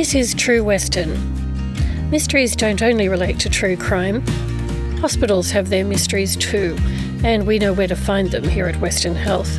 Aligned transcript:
This 0.00 0.14
is 0.14 0.32
True 0.32 0.64
Western. 0.64 2.10
Mysteries 2.10 2.56
don't 2.56 2.80
only 2.80 3.06
relate 3.10 3.38
to 3.40 3.50
true 3.50 3.76
crime. 3.76 4.26
Hospitals 4.96 5.50
have 5.50 5.68
their 5.68 5.84
mysteries 5.84 6.36
too, 6.36 6.74
and 7.22 7.46
we 7.46 7.58
know 7.58 7.74
where 7.74 7.86
to 7.86 7.94
find 7.94 8.30
them 8.30 8.44
here 8.44 8.66
at 8.66 8.80
Western 8.80 9.14
Health. 9.14 9.54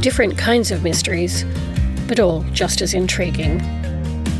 Different 0.00 0.38
kinds 0.38 0.70
of 0.70 0.82
mysteries, 0.82 1.44
but 2.08 2.18
all 2.20 2.42
just 2.54 2.80
as 2.80 2.94
intriguing. 2.94 3.60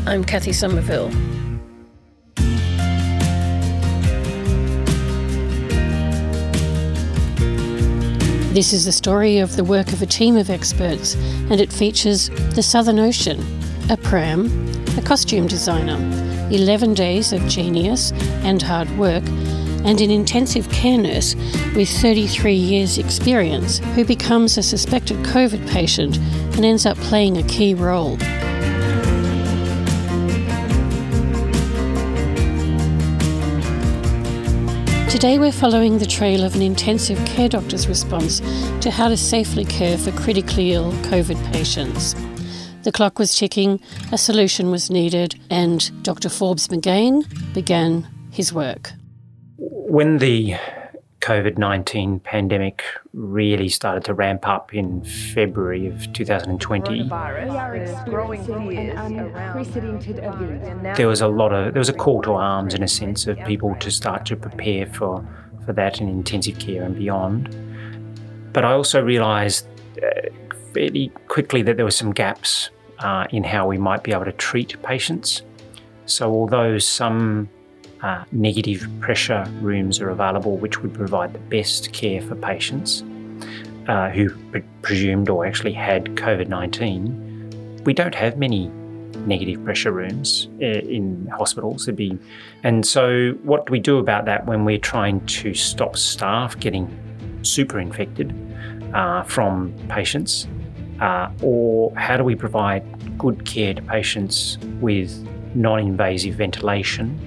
I'm 0.07 0.23
Kathy 0.23 0.53
Somerville. 0.53 1.09
This 8.55 8.73
is 8.73 8.85
the 8.85 8.91
story 8.91 9.37
of 9.37 9.55
the 9.55 9.63
work 9.63 9.93
of 9.93 10.01
a 10.01 10.07
team 10.07 10.35
of 10.35 10.49
experts, 10.49 11.13
and 11.13 11.61
it 11.61 11.71
features 11.71 12.31
the 12.55 12.63
Southern 12.63 12.97
Ocean, 12.97 13.62
a 13.89 13.97
pram, 13.97 14.47
a 14.97 15.01
costume 15.01 15.47
designer, 15.47 15.97
11 16.51 16.93
days 16.93 17.33
of 17.33 17.45
genius 17.47 18.11
and 18.43 18.61
hard 18.61 18.89
work, 18.97 19.23
and 19.85 19.99
an 19.99 20.09
intensive 20.09 20.69
care 20.69 20.97
nurse 20.97 21.35
with 21.75 21.89
33 21.89 22.53
years' 22.53 22.97
experience 22.97 23.79
who 23.95 24.05
becomes 24.05 24.57
a 24.57 24.63
suspected 24.63 25.17
COVID 25.25 25.69
patient 25.69 26.17
and 26.55 26.63
ends 26.63 26.85
up 26.85 26.97
playing 26.97 27.37
a 27.37 27.43
key 27.43 27.73
role. 27.73 28.17
Today, 35.09 35.37
we're 35.37 35.51
following 35.51 35.99
the 35.99 36.05
trail 36.05 36.43
of 36.43 36.55
an 36.55 36.61
intensive 36.61 37.23
care 37.25 37.49
doctor's 37.49 37.87
response 37.87 38.39
to 38.79 38.89
how 38.89 39.09
to 39.09 39.17
safely 39.17 39.65
care 39.65 39.97
for 39.97 40.11
critically 40.11 40.73
ill 40.73 40.91
COVID 41.03 41.51
patients. 41.51 42.15
The 42.83 42.91
clock 42.91 43.17
was 43.17 43.37
ticking, 43.37 43.79
a 44.11 44.17
solution 44.17 44.69
was 44.69 44.89
needed, 44.89 45.39
and 45.49 46.03
Dr. 46.03 46.27
Forbes 46.27 46.67
McGain 46.67 47.23
began 47.53 48.07
his 48.29 48.51
work. 48.51 48.91
When 49.57 50.17
the 50.17 50.55
COVID 51.23 51.57
19 51.57 52.19
pandemic 52.19 52.83
really 53.13 53.69
started 53.69 54.03
to 54.03 54.13
ramp 54.13 54.45
up 54.45 54.73
in 54.73 55.01
February 55.05 55.87
of 55.87 56.11
2020. 56.11 57.07
There 60.97 61.07
was 61.07 61.21
a 61.21 61.27
lot 61.29 61.53
of, 61.53 61.73
there 61.73 61.79
was 61.79 61.87
a 61.87 61.93
call 61.93 62.21
to 62.23 62.33
arms 62.33 62.73
in 62.73 62.83
a 62.83 62.89
sense 62.89 63.25
of 63.27 63.37
people 63.45 63.73
to 63.75 63.89
start 63.89 64.25
to 64.25 64.35
prepare 64.35 64.85
for, 64.85 65.25
for 65.65 65.71
that 65.71 66.01
in 66.01 66.09
intensive 66.09 66.59
care 66.59 66.83
and 66.83 66.97
beyond. 66.97 67.55
But 68.51 68.65
I 68.65 68.73
also 68.73 69.01
realised 69.01 69.65
uh, 70.03 70.27
fairly 70.73 71.09
quickly 71.29 71.61
that 71.61 71.77
there 71.77 71.85
were 71.85 71.91
some 71.91 72.11
gaps 72.11 72.69
uh, 73.03 73.27
in 73.31 73.43
how 73.43 73.67
we 73.67 73.77
might 73.77 74.03
be 74.03 74.11
able 74.11 74.25
to 74.25 74.31
treat 74.31 74.81
patients. 74.81 75.43
So, 76.05 76.31
although 76.31 76.79
some 76.79 77.49
uh, 78.01 78.23
negative 78.31 78.87
pressure 78.99 79.45
rooms 79.61 80.01
are 80.01 80.09
available, 80.09 80.57
which 80.57 80.81
would 80.81 80.93
provide 80.93 81.33
the 81.33 81.39
best 81.39 81.93
care 81.93 82.21
for 82.21 82.35
patients 82.35 83.03
uh, 83.87 84.09
who 84.09 84.29
pre- 84.51 84.63
presumed 84.81 85.29
or 85.29 85.45
actually 85.45 85.73
had 85.73 86.05
COVID 86.15 86.47
19. 86.47 87.81
We 87.85 87.93
don't 87.93 88.15
have 88.15 88.37
many 88.37 88.67
negative 89.25 89.63
pressure 89.63 89.91
rooms 89.91 90.49
uh, 90.61 90.65
in 90.65 91.27
hospitals. 91.27 91.87
Be, 91.87 92.17
and 92.63 92.85
so, 92.85 93.31
what 93.43 93.65
do 93.65 93.71
we 93.71 93.79
do 93.79 93.97
about 93.97 94.25
that 94.25 94.45
when 94.45 94.65
we're 94.65 94.77
trying 94.77 95.25
to 95.25 95.53
stop 95.53 95.97
staff 95.97 96.59
getting 96.59 96.89
super 97.41 97.79
infected 97.79 98.33
uh, 98.93 99.23
from 99.23 99.73
patients? 99.89 100.47
Uh, 100.99 101.29
or 101.41 101.93
how 101.95 102.15
do 102.15 102.23
we 102.23 102.35
provide 102.35 102.83
good 103.17 103.45
care 103.45 103.73
to 103.73 103.81
patients 103.81 104.57
with 104.79 105.11
non 105.55 105.79
invasive 105.79 106.35
ventilation 106.35 107.19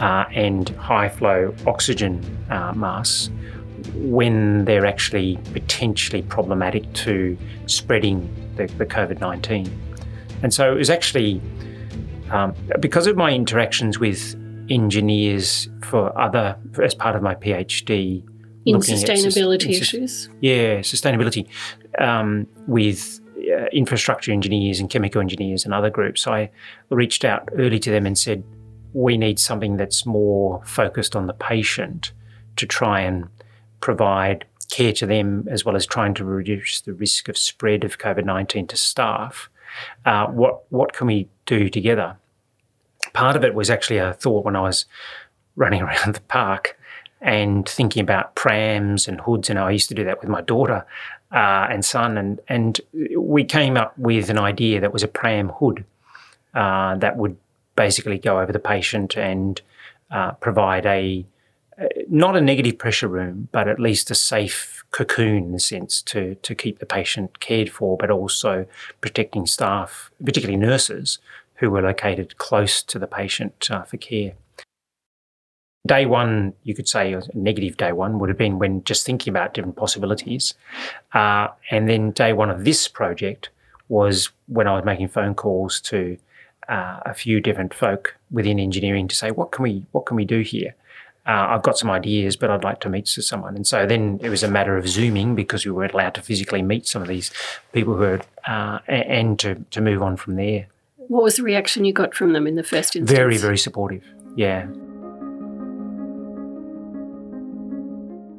uh, 0.00 0.24
and 0.32 0.70
high 0.70 1.08
flow 1.08 1.54
oxygen 1.66 2.20
uh, 2.50 2.72
masks 2.74 3.30
when 3.94 4.64
they're 4.64 4.86
actually 4.86 5.38
potentially 5.52 6.22
problematic 6.22 6.90
to 6.92 7.36
spreading 7.66 8.28
the, 8.56 8.66
the 8.78 8.86
COVID 8.86 9.20
19. 9.20 9.70
And 10.42 10.52
so 10.52 10.72
it 10.72 10.76
was 10.76 10.90
actually 10.90 11.40
um, 12.30 12.54
because 12.80 13.06
of 13.06 13.16
my 13.16 13.32
interactions 13.32 13.98
with 13.98 14.34
engineers 14.68 15.68
for 15.82 16.16
other, 16.18 16.56
as 16.82 16.94
part 16.94 17.16
of 17.16 17.22
my 17.22 17.34
PhD. 17.34 18.22
In 18.66 18.76
sustainability 18.76 19.72
sus- 19.74 19.82
issues? 19.82 20.28
Yeah, 20.40 20.78
sustainability 20.80 21.46
um, 21.98 22.48
with 22.66 23.20
uh, 23.38 23.66
infrastructure 23.72 24.32
engineers 24.32 24.80
and 24.80 24.90
chemical 24.90 25.20
engineers 25.20 25.64
and 25.64 25.72
other 25.72 25.88
groups. 25.90 26.26
I 26.26 26.50
reached 26.90 27.24
out 27.24 27.48
early 27.56 27.78
to 27.78 27.90
them 27.90 28.04
and 28.06 28.18
said, 28.18 28.42
we 28.92 29.16
need 29.16 29.38
something 29.38 29.76
that's 29.76 30.04
more 30.04 30.62
focused 30.64 31.14
on 31.14 31.26
the 31.26 31.34
patient 31.34 32.12
to 32.56 32.66
try 32.66 33.00
and 33.00 33.28
provide 33.80 34.46
care 34.70 34.92
to 34.94 35.06
them 35.06 35.46
as 35.48 35.64
well 35.64 35.76
as 35.76 35.86
trying 35.86 36.14
to 36.14 36.24
reduce 36.24 36.80
the 36.80 36.92
risk 36.92 37.28
of 37.28 37.38
spread 37.38 37.84
of 37.84 37.98
COVID 37.98 38.24
19 38.24 38.66
to 38.68 38.76
staff. 38.76 39.48
Uh, 40.04 40.26
what, 40.26 40.64
what 40.72 40.92
can 40.92 41.06
we 41.06 41.28
do 41.44 41.68
together? 41.68 42.16
Part 43.12 43.36
of 43.36 43.44
it 43.44 43.54
was 43.54 43.70
actually 43.70 43.98
a 43.98 44.14
thought 44.14 44.44
when 44.44 44.56
I 44.56 44.62
was 44.62 44.86
running 45.54 45.82
around 45.82 46.14
the 46.14 46.20
park 46.22 46.76
and 47.26 47.68
thinking 47.68 48.00
about 48.00 48.36
prams 48.36 49.08
and 49.08 49.20
hoods. 49.20 49.50
And 49.50 49.58
I 49.58 49.72
used 49.72 49.88
to 49.88 49.94
do 49.94 50.04
that 50.04 50.20
with 50.20 50.30
my 50.30 50.40
daughter 50.40 50.86
uh, 51.32 51.66
and 51.68 51.84
son. 51.84 52.16
And, 52.16 52.40
and 52.48 52.80
we 53.18 53.44
came 53.44 53.76
up 53.76 53.98
with 53.98 54.30
an 54.30 54.38
idea 54.38 54.80
that 54.80 54.92
was 54.92 55.02
a 55.02 55.08
pram 55.08 55.48
hood 55.48 55.84
uh, 56.54 56.94
that 56.94 57.16
would 57.16 57.36
basically 57.74 58.16
go 58.16 58.40
over 58.40 58.52
the 58.52 58.60
patient 58.60 59.16
and 59.16 59.60
uh, 60.10 60.32
provide 60.32 60.86
a 60.86 61.26
not 62.08 62.36
a 62.36 62.40
negative 62.40 62.78
pressure 62.78 63.08
room, 63.08 63.48
but 63.52 63.68
at 63.68 63.78
least 63.78 64.10
a 64.10 64.14
safe 64.14 64.82
cocoon 64.92 65.48
in 65.48 65.54
a 65.54 65.60
sense 65.60 66.00
to 66.00 66.36
to 66.36 66.54
keep 66.54 66.78
the 66.78 66.86
patient 66.86 67.40
cared 67.40 67.68
for, 67.68 67.98
but 67.98 68.10
also 68.10 68.66
protecting 69.02 69.46
staff, 69.46 70.10
particularly 70.24 70.56
nurses, 70.56 71.18
who 71.56 71.70
were 71.70 71.82
located 71.82 72.38
close 72.38 72.82
to 72.82 72.98
the 72.98 73.06
patient 73.06 73.68
uh, 73.70 73.82
for 73.82 73.98
care. 73.98 74.32
Day 75.86 76.06
one, 76.06 76.52
you 76.64 76.74
could 76.74 76.88
say, 76.88 77.12
a 77.12 77.22
negative 77.34 77.76
day 77.76 77.92
one 77.92 78.18
would 78.18 78.28
have 78.28 78.38
been 78.38 78.58
when 78.58 78.82
just 78.84 79.06
thinking 79.06 79.30
about 79.30 79.54
different 79.54 79.76
possibilities, 79.76 80.54
uh, 81.14 81.48
and 81.70 81.88
then 81.88 82.10
day 82.10 82.32
one 82.32 82.50
of 82.50 82.64
this 82.64 82.88
project 82.88 83.50
was 83.88 84.30
when 84.48 84.66
I 84.66 84.74
was 84.74 84.84
making 84.84 85.08
phone 85.08 85.34
calls 85.34 85.80
to 85.82 86.18
uh, 86.68 87.00
a 87.06 87.14
few 87.14 87.40
different 87.40 87.72
folk 87.72 88.16
within 88.30 88.58
engineering 88.58 89.06
to 89.08 89.14
say, 89.14 89.30
what 89.30 89.52
can 89.52 89.62
we 89.62 89.84
what 89.92 90.06
can 90.06 90.16
we 90.16 90.24
do 90.24 90.40
here? 90.40 90.74
Uh, 91.26 91.46
I've 91.50 91.62
got 91.62 91.76
some 91.76 91.90
ideas, 91.90 92.36
but 92.36 92.50
I'd 92.50 92.62
like 92.62 92.80
to 92.80 92.88
meet 92.88 93.08
someone. 93.08 93.56
And 93.56 93.66
so 93.66 93.84
then 93.84 94.20
it 94.22 94.28
was 94.28 94.44
a 94.44 94.48
matter 94.48 94.76
of 94.76 94.88
zooming 94.88 95.34
because 95.34 95.66
we 95.66 95.72
weren't 95.72 95.92
allowed 95.92 96.14
to 96.14 96.22
physically 96.22 96.62
meet 96.62 96.86
some 96.86 97.02
of 97.02 97.08
these 97.08 97.32
people 97.72 97.96
who 97.96 98.04
are, 98.04 98.22
uh, 98.46 98.78
and 98.86 99.36
to, 99.40 99.56
to 99.72 99.80
move 99.80 100.02
on 100.02 100.16
from 100.16 100.36
there. 100.36 100.68
What 101.08 101.24
was 101.24 101.36
the 101.36 101.42
reaction 101.42 101.84
you 101.84 101.92
got 101.92 102.14
from 102.14 102.32
them 102.32 102.46
in 102.46 102.54
the 102.54 102.62
first 102.62 102.94
instance? 102.94 103.10
Very, 103.10 103.38
very 103.38 103.58
supportive. 103.58 104.04
Yeah. 104.36 104.68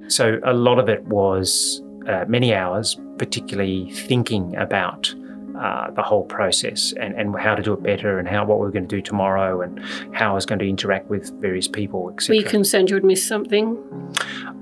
So 0.07 0.40
a 0.44 0.53
lot 0.53 0.79
of 0.79 0.90
it 0.90 1.03
was 1.06 1.81
uh, 2.07 2.25
many 2.28 2.53
hours, 2.53 2.97
particularly 3.18 3.91
thinking 3.91 4.56
about 4.56 5.13
uh, 5.59 5.90
the 5.91 6.03
whole 6.03 6.23
process 6.23 6.94
and, 7.00 7.16
and 7.16 7.35
how 7.40 7.56
to 7.56 7.63
do 7.63 7.73
it 7.73 7.81
better 7.81 8.19
and 8.19 8.28
how 8.28 8.46
what 8.46 8.59
we 8.59 8.67
are 8.67 8.72
going 8.72 8.88
to 8.88 8.96
do 8.96 9.01
tomorrow 9.01 9.62
and 9.62 9.84
how 10.13 10.31
I 10.31 10.34
was 10.35 10.46
going 10.46 10.59
to 10.59 10.69
interact 10.69 11.09
with 11.09 11.31
various 11.41 11.67
people, 11.67 12.12
etc. 12.12 12.35
Were 12.35 12.44
you 12.44 12.47
concerned 12.47 12.90
you 12.90 12.96
would 12.96 13.03
miss 13.03 13.25
something? 13.28 13.75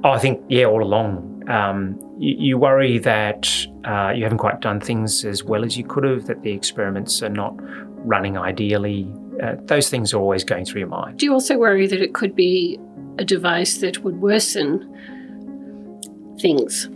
Oh, 0.04 0.12
I 0.12 0.20
think, 0.20 0.42
yeah, 0.48 0.66
all 0.66 0.81
along. 0.81 1.44
Um, 1.50 2.00
you, 2.18 2.36
you, 2.40 2.58
worry 2.58 2.98
that 3.00 3.68
uh, 3.84 4.14
you 4.16 4.24
haven't 4.24 4.38
quite 4.38 4.62
done 4.62 4.80
things 4.80 5.25
as 5.25 5.44
well 5.44 5.66
as 5.66 5.78
you 5.78 5.84
could 5.84 6.06
have, 6.06 6.25
that 6.28 6.42
the 6.44 6.52
experiments 6.52 7.22
are 7.22 7.30
not 7.30 7.54
running 8.06 8.38
ideally. 8.38 9.12
Uh, 9.44 9.56
those 9.66 9.90
things 9.90 10.14
are 10.14 10.20
always 10.20 10.44
going 10.44 10.66
through 10.66 10.80
your 10.80 10.88
mind. 10.88 11.20
Do 11.20 11.25
you 11.25 11.34
also 11.34 11.58
worry 11.58 11.88
that 11.88 12.02
it 12.02 12.14
could 12.14 12.36
be 12.36 12.80
a 13.18 13.25
device 13.25 13.78
that 13.80 14.04
would 14.04 14.22
worsen 14.22 14.95
things? 16.40 16.90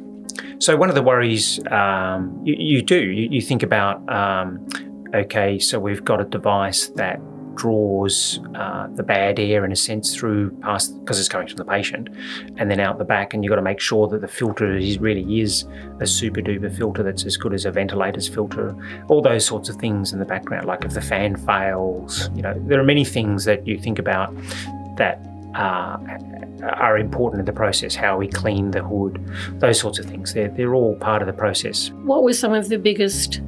So 0.60 0.76
one 0.76 0.90
of 0.90 0.96
the 0.96 1.02
worries 1.02 1.60
um, 1.72 2.40
you, 2.44 2.56
you, 2.58 2.82
do, 2.82 3.00
you, 3.00 3.30
you 3.32 3.42
think 3.42 3.64
about, 3.64 4.08
um, 4.10 4.66
okay, 5.14 5.60
so 5.60 5.80
we've 5.80 6.04
got 6.04 6.22
a 6.22 6.26
device 6.26 6.88
that 6.96 7.20
draws 7.60 8.40
uh, 8.56 8.88
the 8.96 9.04
bad 9.04 9.38
air 9.38 9.66
in 9.66 9.72
a 9.74 9.76
sense 9.76 10.16
through 10.16 10.50
past 10.62 10.98
because 11.02 11.20
it's 11.20 11.28
coming 11.28 11.46
from 11.46 11.58
the 11.58 11.66
patient 11.66 12.08
and 12.56 12.72
then 12.72 12.80
out 12.80 12.98
the 12.98 13.04
back 13.04 13.34
and 13.34 13.44
you've 13.44 13.50
got 13.50 13.58
to 13.58 13.62
make 13.62 13.82
sure 13.82 14.08
that 14.08 14.22
the 14.22 14.28
filter 14.30 14.78
is 14.78 14.98
really 15.00 15.42
is 15.42 15.66
a 16.00 16.08
super 16.08 16.40
duper 16.40 16.74
filter 16.74 17.04
that's 17.04 17.26
as 17.26 17.36
good 17.36 17.54
as 17.54 17.66
a 17.66 17.72
ventilator's 17.72 18.30
filter 18.30 18.74
all 19.10 19.22
those 19.22 19.46
sorts 19.46 19.68
of 19.68 19.76
things 19.76 20.14
in 20.14 20.20
the 20.20 20.26
background 20.26 20.68
like 20.68 20.86
if 20.86 20.94
the 20.94 21.02
fan 21.02 21.36
fails 21.36 22.30
you 22.34 22.42
know 22.42 22.54
there 22.66 22.80
are 22.80 22.86
many 22.86 23.04
things 23.04 23.44
that 23.44 23.68
you 23.68 23.78
think 23.78 24.00
about 24.00 24.34
that 24.96 25.22
uh, 25.56 25.98
are 26.64 26.98
important 26.98 27.40
in 27.40 27.46
the 27.46 27.54
process, 27.54 27.96
how 27.96 28.18
we 28.18 28.28
clean 28.28 28.72
the 28.72 28.84
hood, 28.84 29.24
those 29.60 29.80
sorts 29.80 30.00
of 30.00 30.06
things. 30.06 30.34
They're, 30.34 30.50
they're 30.50 30.74
all 30.74 30.96
part 30.96 31.22
of 31.22 31.28
the 31.28 31.34
process. 31.34 31.92
What 32.04 32.24
were 32.24 32.34
some 32.34 32.54
of 32.54 32.70
the 32.70 32.78
biggest 32.78 33.42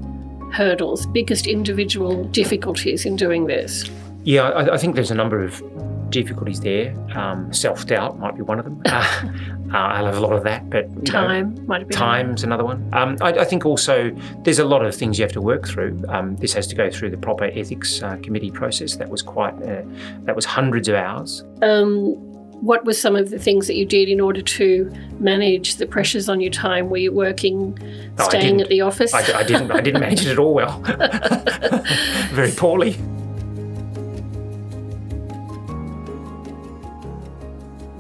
hurdles, 0.52 1.06
biggest 1.08 1.48
individual 1.48 2.24
difficulties 2.26 3.06
in 3.06 3.16
doing 3.16 3.48
this? 3.48 3.90
Yeah, 4.24 4.50
I, 4.50 4.76
I 4.76 4.78
think 4.78 4.96
there's 4.96 5.12
a 5.12 5.16
number 5.16 5.44
of 5.44 5.62
difficulties 6.12 6.60
there. 6.60 6.96
Um, 7.16 7.52
Self 7.52 7.86
doubt 7.88 8.20
might 8.20 8.36
be 8.36 8.42
one 8.42 8.60
of 8.60 8.66
them. 8.66 8.82
Uh, 8.92 9.78
uh, 9.78 9.78
I'll 9.78 10.06
have 10.06 10.18
a 10.18 10.20
lot 10.20 10.34
of 10.34 10.44
that, 10.44 10.70
but 10.70 11.06
time 11.06 11.56
know, 11.56 11.62
might 11.62 11.88
be 11.88 11.94
time's 11.94 12.44
another 12.44 12.66
one. 12.66 12.90
Um, 12.94 13.16
I, 13.22 13.30
I, 13.30 13.46
think 13.46 13.66
also 13.66 14.12
there's 14.44 14.60
a 14.60 14.66
lot 14.66 14.86
of 14.86 14.94
things 14.94 15.18
you 15.18 15.24
have 15.24 15.32
to 15.32 15.40
work 15.40 15.66
through. 15.66 16.04
Um, 16.10 16.36
this 16.36 16.52
has 16.54 16.68
to 16.68 16.76
go 16.76 16.90
through 16.92 17.12
the 17.12 17.18
proper 17.18 17.46
ethics 17.46 18.04
uh, 18.04 18.18
committee 18.18 18.52
process. 18.52 18.98
That 18.98 19.10
was 19.10 19.22
quite 19.22 19.54
uh, 19.64 19.84
that 20.24 20.36
was 20.36 20.44
hundreds 20.44 20.90
of 20.90 20.96
hours. 20.96 21.46
Um, 21.62 22.16
what 22.62 22.86
were 22.86 22.94
some 22.94 23.16
of 23.16 23.30
the 23.30 23.40
things 23.40 23.68
that 23.68 23.76
you 23.76 23.86
did 23.86 24.10
in 24.10 24.20
order 24.20 24.42
to 24.42 24.92
manage 25.20 25.78
the 25.78 25.86
pressures 25.86 26.30
on 26.30 26.42
your 26.42 26.52
time? 26.52 26.90
Were 26.90 26.98
you 26.98 27.12
working, 27.12 27.78
staying 28.20 28.62
at 28.62 28.68
the 28.68 28.82
office? 28.82 29.14
I, 29.14 29.22
I 29.40 29.44
didn't. 29.44 29.72
I 29.72 29.82
didn't 29.82 30.02
manage 30.02 30.26
it 30.26 30.32
at 30.32 30.38
all 30.38 30.54
well. 30.54 30.82
Very 32.32 32.52
poorly. 32.52 32.98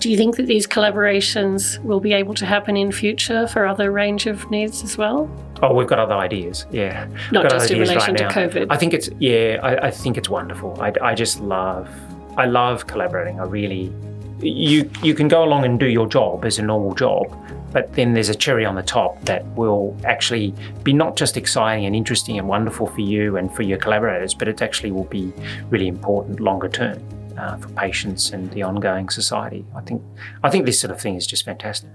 Do 0.01 0.09
you 0.09 0.18
think 0.18 0.36
that 0.38 0.48
these 0.48 0.65
collaborations 0.65 1.77
will 1.83 2.00
be 2.00 2.12
able 2.12 2.33
to 2.33 2.44
happen 2.44 2.75
in 2.75 2.92
future 2.92 3.45
for 3.45 3.68
other 3.68 3.92
range 3.92 4.25
of 4.25 4.50
needs 4.50 4.83
as 4.83 4.98
well? 4.98 5.30
Oh, 5.62 5.75
we've 5.75 5.86
got 5.86 6.00
other 6.00 6.15
ideas. 6.15 6.65
Yeah, 6.71 7.07
not 7.31 7.48
just 7.51 7.69
in 7.69 7.80
relation 7.80 8.15
right 8.15 8.18
to 8.18 8.39
COVID. 8.39 8.65
I 8.71 8.77
think 8.77 8.95
it's 8.95 9.12
yeah. 9.19 9.59
I, 9.62 9.89
I 9.89 9.92
think 9.92 10.18
it's 10.18 10.27
wonderful. 10.27 10.75
I, 10.81 10.92
I 11.03 11.13
just 11.13 11.39
love. 11.39 11.88
I 12.36 12.48
love 12.48 12.88
collaborating. 12.88 13.39
I 13.39 13.44
really. 13.44 13.94
You 14.39 14.89
you 15.03 15.13
can 15.13 15.27
go 15.27 15.44
along 15.44 15.65
and 15.65 15.80
do 15.80 15.86
your 15.86 16.07
job 16.07 16.45
as 16.45 16.57
a 16.57 16.63
normal 16.63 16.95
job, 16.95 17.38
but 17.71 17.94
then 17.94 18.15
there's 18.15 18.30
a 18.30 18.33
cherry 18.33 18.65
on 18.65 18.74
the 18.74 18.81
top 18.81 19.24
that 19.25 19.45
will 19.56 19.95
actually 20.03 20.56
be 20.81 20.94
not 20.94 21.15
just 21.15 21.38
exciting 21.38 21.86
and 21.86 21.95
interesting 21.95 22.39
and 22.39 22.48
wonderful 22.48 22.88
for 22.88 23.01
you 23.01 23.38
and 23.38 23.53
for 23.53 23.62
your 23.62 23.77
collaborators, 23.77 24.33
but 24.33 24.48
it 24.48 24.63
actually 24.63 24.92
will 24.92 25.03
be 25.03 25.31
really 25.69 25.88
important 25.88 26.39
longer 26.39 26.69
term 26.69 27.00
uh, 27.37 27.57
for 27.57 27.69
patients 27.69 28.31
and 28.31 28.51
the 28.51 28.63
ongoing 28.63 29.09
society. 29.09 29.65
I 29.75 29.81
think 29.81 30.01
I 30.43 30.49
think 30.49 30.65
this 30.65 30.79
sort 30.79 30.91
of 30.91 30.99
thing 30.99 31.15
is 31.15 31.27
just 31.27 31.45
fantastic. 31.45 31.89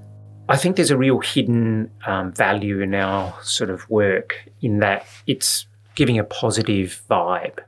I 0.49 0.57
think 0.57 0.77
there's 0.77 0.91
a 0.91 0.97
real 0.97 1.21
hidden 1.21 1.91
um, 2.07 2.33
value 2.33 2.81
in 2.81 2.95
our 2.95 3.35
sort 3.43 3.71
of 3.71 3.89
work 3.91 4.49
in 4.63 4.79
that 4.79 5.05
it's 5.27 5.67
giving 5.97 6.19
a 6.19 6.25
positive 6.25 7.03
vibe. 7.11 7.59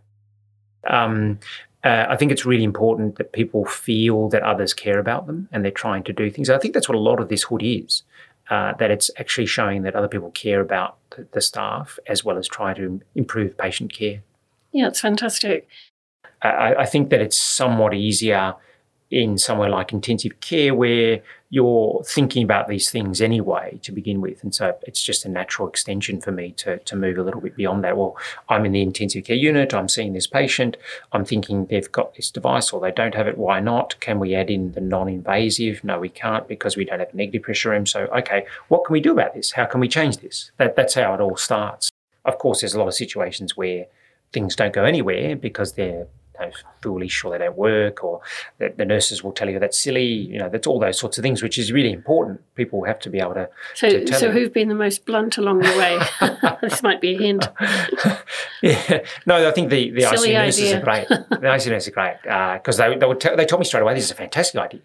Um, 0.86 1.40
uh, 1.84 2.06
I 2.08 2.16
think 2.16 2.30
it's 2.30 2.44
really 2.44 2.64
important 2.64 3.16
that 3.16 3.32
people 3.32 3.64
feel 3.64 4.28
that 4.28 4.42
others 4.42 4.74
care 4.74 4.98
about 4.98 5.26
them 5.26 5.48
and 5.50 5.64
they're 5.64 5.72
trying 5.72 6.04
to 6.04 6.12
do 6.12 6.30
things. 6.30 6.50
I 6.50 6.58
think 6.58 6.74
that's 6.74 6.88
what 6.88 6.96
a 6.96 7.00
lot 7.00 7.20
of 7.20 7.28
this 7.28 7.44
hood 7.44 7.62
is. 7.62 8.02
Uh, 8.50 8.72
that 8.78 8.90
it's 8.90 9.10
actually 9.18 9.44
showing 9.44 9.82
that 9.82 9.94
other 9.94 10.08
people 10.08 10.30
care 10.30 10.62
about 10.62 10.96
the, 11.10 11.26
the 11.32 11.40
staff 11.40 11.98
as 12.06 12.24
well 12.24 12.38
as 12.38 12.48
try 12.48 12.72
to 12.72 12.98
improve 13.14 13.58
patient 13.58 13.92
care. 13.92 14.22
Yeah, 14.72 14.88
it's 14.88 15.00
fantastic. 15.00 15.68
I, 16.42 16.74
I 16.80 16.86
think 16.86 17.10
that 17.10 17.20
it's 17.20 17.38
somewhat 17.38 17.94
easier 17.94 18.54
in 19.10 19.38
somewhere 19.38 19.70
like 19.70 19.92
intensive 19.92 20.38
care 20.40 20.74
where 20.74 21.22
you're 21.50 22.02
thinking 22.04 22.42
about 22.42 22.68
these 22.68 22.90
things 22.90 23.22
anyway 23.22 23.78
to 23.82 23.90
begin 23.90 24.20
with. 24.20 24.42
And 24.42 24.54
so 24.54 24.76
it's 24.82 25.02
just 25.02 25.24
a 25.24 25.30
natural 25.30 25.66
extension 25.66 26.20
for 26.20 26.30
me 26.30 26.52
to, 26.58 26.78
to 26.78 26.96
move 26.96 27.16
a 27.16 27.22
little 27.22 27.40
bit 27.40 27.56
beyond 27.56 27.84
that. 27.84 27.96
Well, 27.96 28.18
I'm 28.50 28.66
in 28.66 28.72
the 28.72 28.82
intensive 28.82 29.24
care 29.24 29.36
unit, 29.36 29.72
I'm 29.72 29.88
seeing 29.88 30.12
this 30.12 30.26
patient, 30.26 30.76
I'm 31.12 31.24
thinking 31.24 31.66
they've 31.66 31.90
got 31.90 32.16
this 32.16 32.30
device 32.30 32.70
or 32.70 32.80
they 32.80 32.92
don't 32.92 33.14
have 33.14 33.26
it. 33.26 33.38
Why 33.38 33.60
not? 33.60 33.98
Can 34.00 34.18
we 34.18 34.34
add 34.34 34.50
in 34.50 34.72
the 34.72 34.82
non 34.82 35.08
invasive? 35.08 35.82
No, 35.82 35.98
we 35.98 36.10
can't 36.10 36.46
because 36.46 36.76
we 36.76 36.84
don't 36.84 37.00
have 37.00 37.14
negative 37.14 37.42
pressure 37.42 37.70
room. 37.70 37.86
So, 37.86 38.04
okay, 38.16 38.44
what 38.68 38.84
can 38.84 38.92
we 38.92 39.00
do 39.00 39.12
about 39.12 39.34
this? 39.34 39.52
How 39.52 39.64
can 39.64 39.80
we 39.80 39.88
change 39.88 40.18
this? 40.18 40.50
That, 40.58 40.76
that's 40.76 40.94
how 40.94 41.14
it 41.14 41.20
all 41.20 41.36
starts. 41.36 41.90
Of 42.26 42.36
course, 42.36 42.60
there's 42.60 42.74
a 42.74 42.78
lot 42.78 42.88
of 42.88 42.94
situations 42.94 43.56
where 43.56 43.86
things 44.34 44.54
don't 44.54 44.74
go 44.74 44.84
anywhere 44.84 45.34
because 45.34 45.72
they're 45.72 46.08
know, 46.46 46.52
foolish 46.82 47.24
or 47.24 47.32
they 47.32 47.38
don't 47.38 47.56
work 47.56 48.02
or 48.04 48.20
the, 48.58 48.72
the, 48.76 48.84
nurses 48.84 49.22
will 49.22 49.32
tell 49.32 49.48
you 49.48 49.58
that's 49.58 49.78
silly. 49.78 50.06
You 50.06 50.38
know, 50.38 50.48
that's 50.48 50.66
all 50.66 50.78
those 50.78 50.98
sorts 50.98 51.18
of 51.18 51.22
things, 51.22 51.42
which 51.42 51.58
is 51.58 51.72
really 51.72 51.92
important. 51.92 52.40
People 52.54 52.84
have 52.84 52.98
to 53.00 53.10
be 53.10 53.18
able 53.18 53.34
to. 53.34 53.48
So, 53.74 53.88
to 53.88 54.14
so 54.14 54.26
you. 54.26 54.32
who've 54.32 54.52
been 54.52 54.68
the 54.68 54.74
most 54.74 55.04
blunt 55.04 55.38
along 55.38 55.60
the 55.60 55.68
way? 56.20 56.58
this 56.62 56.82
might 56.82 57.00
be 57.00 57.14
a 57.14 57.18
hint. 57.18 57.48
yeah, 58.62 59.04
no, 59.26 59.48
I 59.48 59.50
think 59.52 59.70
the 59.70 59.90
the 59.90 60.02
Silly 60.02 60.30
IC 60.30 60.34
nurses 60.34 60.72
are 60.72 60.80
great. 60.80 61.08
The 61.08 61.54
IC 61.54 61.66
nurses 61.66 61.88
are 61.88 61.90
great 61.90 62.16
because 62.22 62.80
uh, 62.80 62.88
they 62.88 62.96
they, 62.96 63.06
would 63.06 63.20
t- 63.20 63.34
they 63.36 63.46
told 63.46 63.60
me 63.60 63.64
straight 63.64 63.82
away 63.82 63.94
this 63.94 64.04
is 64.04 64.10
a 64.10 64.16
fantastic 64.16 64.60
idea. 64.60 64.80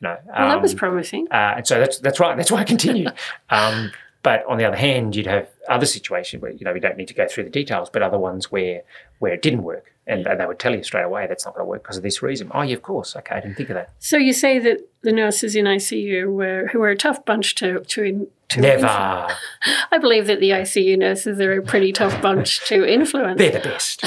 No, 0.00 0.10
um, 0.10 0.18
well, 0.36 0.48
that 0.48 0.62
was 0.62 0.72
um, 0.72 0.78
promising. 0.78 1.28
Uh, 1.30 1.54
and 1.56 1.66
so 1.66 1.78
that's 1.78 1.98
that's 1.98 2.20
right. 2.20 2.36
That's 2.36 2.50
why 2.50 2.60
I 2.60 2.64
continued. 2.64 3.12
um, 3.50 3.92
but 4.22 4.44
on 4.46 4.58
the 4.58 4.64
other 4.64 4.76
hand, 4.76 5.14
you'd 5.16 5.26
have 5.26 5.48
other 5.68 5.86
situations 5.86 6.42
where 6.42 6.50
you 6.50 6.64
know 6.64 6.72
we 6.72 6.80
don't 6.80 6.96
need 6.96 7.08
to 7.08 7.14
go 7.14 7.26
through 7.26 7.44
the 7.44 7.50
details, 7.50 7.88
but 7.90 8.02
other 8.02 8.18
ones 8.18 8.50
where 8.50 8.82
where 9.18 9.32
it 9.32 9.42
didn't 9.42 9.62
work, 9.62 9.93
and, 10.06 10.24
they 10.24 10.46
would 10.46 10.58
tell 10.58 10.74
you 10.74 10.82
straight 10.82 11.04
away 11.04 11.26
that's 11.26 11.46
not 11.46 11.54
going 11.54 11.64
to 11.64 11.68
work 11.68 11.82
because 11.82 11.96
of 11.96 12.02
this 12.02 12.22
reason. 12.22 12.50
Oh, 12.52 12.62
yeah, 12.62 12.74
of 12.74 12.82
course. 12.82 13.16
Okay, 13.16 13.34
I 13.34 13.40
didn't 13.40 13.56
think 13.56 13.70
of 13.70 13.74
that. 13.74 13.90
So 13.98 14.16
you 14.16 14.32
say 14.32 14.58
that 14.58 14.86
the 15.02 15.12
nurses 15.12 15.56
in 15.56 15.64
ICU 15.64 16.32
were 16.32 16.68
who 16.72 16.80
were 16.80 16.90
a 16.90 16.96
tough 16.96 17.24
bunch 17.24 17.54
to 17.56 17.80
to, 17.80 18.30
to 18.50 18.60
never. 18.60 18.86
Influence. 18.86 19.32
I 19.92 19.98
believe 19.98 20.26
that 20.26 20.40
the 20.40 20.50
ICU 20.50 20.98
nurses 20.98 21.40
are 21.40 21.58
a 21.58 21.62
pretty 21.62 21.92
tough 21.92 22.20
bunch 22.20 22.66
to 22.68 22.84
influence. 22.92 23.38
They're 23.38 23.52
the 23.52 23.60
best. 23.60 24.04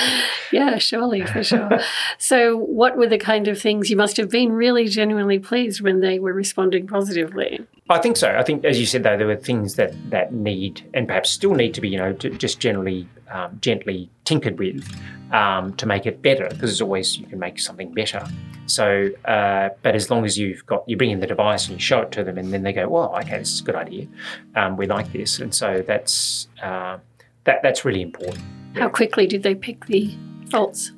yeah, 0.52 0.76
surely 0.78 1.24
for 1.24 1.42
sure. 1.42 1.80
so, 2.18 2.56
what 2.56 2.96
were 2.96 3.06
the 3.06 3.18
kind 3.18 3.48
of 3.48 3.60
things 3.60 3.90
you 3.90 3.96
must 3.96 4.18
have 4.18 4.30
been 4.30 4.52
really 4.52 4.86
genuinely 4.88 5.38
pleased 5.38 5.80
when 5.80 6.00
they 6.00 6.18
were 6.18 6.32
responding 6.32 6.86
positively? 6.86 7.66
I 7.90 7.98
think 7.98 8.16
so. 8.18 8.36
I 8.36 8.42
think, 8.42 8.64
as 8.64 8.78
you 8.78 8.84
said, 8.84 9.02
though, 9.02 9.16
there 9.16 9.26
were 9.26 9.36
things 9.36 9.76
that 9.76 9.94
that 10.10 10.32
need 10.32 10.88
and 10.92 11.06
perhaps 11.06 11.30
still 11.30 11.54
need 11.54 11.72
to 11.74 11.80
be, 11.80 11.88
you 11.88 11.98
know, 11.98 12.12
just 12.12 12.60
generally 12.60 13.08
um, 13.30 13.58
gently 13.62 14.10
tinkered 14.24 14.58
with 14.58 14.86
um, 15.32 15.74
to 15.74 15.86
make 15.86 16.04
it 16.04 16.20
better 16.20 16.44
because 16.44 16.70
there's 16.70 16.82
always 16.82 17.18
you 17.18 17.26
can 17.26 17.38
make 17.38 17.58
something 17.58 17.92
better. 17.92 18.26
So, 18.66 19.08
uh, 19.24 19.70
but 19.82 19.94
as 19.94 20.10
long 20.10 20.26
as 20.26 20.38
you've 20.38 20.64
got 20.66 20.86
you 20.86 20.96
bring 20.98 21.10
in 21.10 21.20
the 21.20 21.26
device 21.26 21.66
and 21.66 21.74
you 21.74 21.80
show 21.80 22.02
it 22.02 22.12
to 22.12 22.24
them, 22.24 22.36
and 22.36 22.52
then 22.52 22.62
they 22.62 22.74
go, 22.74 22.88
"Well, 22.88 23.16
okay, 23.20 23.38
this 23.38 23.52
is 23.52 23.60
a 23.60 23.64
good 23.64 23.76
idea. 23.76 24.06
Um, 24.54 24.76
we 24.76 24.86
like 24.86 25.10
this," 25.12 25.38
and 25.38 25.54
so 25.54 25.82
that's 25.86 26.48
uh, 26.62 26.98
that 27.44 27.62
that's 27.62 27.86
really 27.86 28.02
important. 28.02 28.44
How 28.74 28.90
quickly 28.90 29.26
did 29.26 29.42
they 29.42 29.54
pick 29.54 29.86
the 29.86 30.14
faults? 30.50 30.92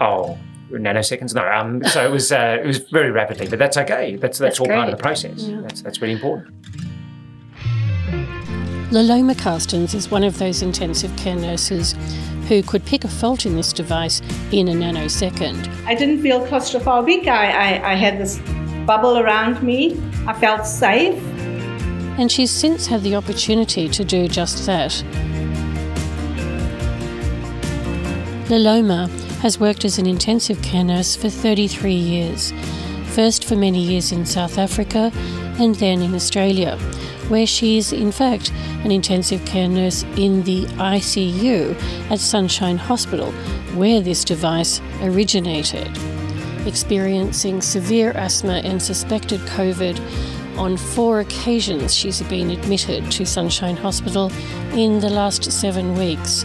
Oh, 0.00 0.38
nanoseconds. 0.70 1.34
No, 1.34 1.46
um, 1.46 1.82
so 1.84 2.04
it 2.04 2.10
was 2.10 2.32
uh, 2.32 2.58
it 2.62 2.66
was 2.66 2.78
very 2.78 3.10
rapidly, 3.10 3.48
but 3.48 3.58
that's 3.58 3.76
okay. 3.76 4.16
That's 4.16 4.38
that's, 4.38 4.38
that's 4.38 4.60
all 4.60 4.66
great. 4.66 4.76
part 4.76 4.88
of 4.88 4.96
the 4.96 5.02
process. 5.02 5.42
Yeah. 5.42 5.60
That's 5.62 5.82
that's 5.82 6.00
really 6.00 6.14
important. 6.14 6.54
Laloma 8.90 9.34
Carstens 9.34 9.92
is 9.94 10.10
one 10.10 10.22
of 10.22 10.38
those 10.38 10.62
intensive 10.62 11.14
care 11.16 11.34
nurses 11.34 11.96
who 12.48 12.62
could 12.62 12.84
pick 12.84 13.04
a 13.04 13.08
fault 13.08 13.44
in 13.44 13.56
this 13.56 13.72
device 13.72 14.20
in 14.52 14.68
a 14.68 14.72
nanosecond. 14.72 15.68
I 15.84 15.94
didn't 15.94 16.22
feel 16.22 16.46
claustrophobic. 16.46 17.26
I, 17.26 17.50
I, 17.50 17.92
I 17.92 17.94
had 17.94 18.18
this 18.18 18.38
bubble 18.86 19.18
around 19.18 19.62
me. 19.62 20.00
I 20.26 20.38
felt 20.38 20.66
safe. 20.66 21.20
And 22.18 22.30
she's 22.30 22.52
since 22.52 22.86
had 22.86 23.02
the 23.02 23.16
opportunity 23.16 23.88
to 23.88 24.04
do 24.04 24.28
just 24.28 24.64
that. 24.66 25.02
Laloma 28.48 29.08
has 29.40 29.58
worked 29.58 29.86
as 29.86 29.98
an 29.98 30.06
intensive 30.06 30.60
care 30.60 30.84
nurse 30.84 31.16
for 31.16 31.30
33 31.30 31.94
years, 31.94 32.52
first 33.06 33.42
for 33.42 33.56
many 33.56 33.80
years 33.80 34.12
in 34.12 34.26
South 34.26 34.58
Africa 34.58 35.10
and 35.58 35.74
then 35.76 36.02
in 36.02 36.14
Australia, 36.14 36.76
where 37.28 37.46
she 37.46 37.78
is, 37.78 37.90
in 37.90 38.12
fact, 38.12 38.52
an 38.84 38.90
intensive 38.90 39.42
care 39.46 39.66
nurse 39.66 40.02
in 40.18 40.42
the 40.42 40.66
ICU 40.76 41.74
at 42.10 42.20
Sunshine 42.20 42.76
Hospital, 42.76 43.32
where 43.76 44.02
this 44.02 44.24
device 44.24 44.82
originated. 45.00 45.88
Experiencing 46.66 47.62
severe 47.62 48.12
asthma 48.12 48.60
and 48.64 48.82
suspected 48.82 49.40
COVID, 49.40 49.98
on 50.58 50.76
four 50.76 51.20
occasions 51.20 51.94
she's 51.94 52.20
been 52.22 52.50
admitted 52.50 53.10
to 53.10 53.24
Sunshine 53.24 53.76
Hospital 53.76 54.30
in 54.74 55.00
the 55.00 55.10
last 55.10 55.50
seven 55.50 55.96
weeks. 55.96 56.44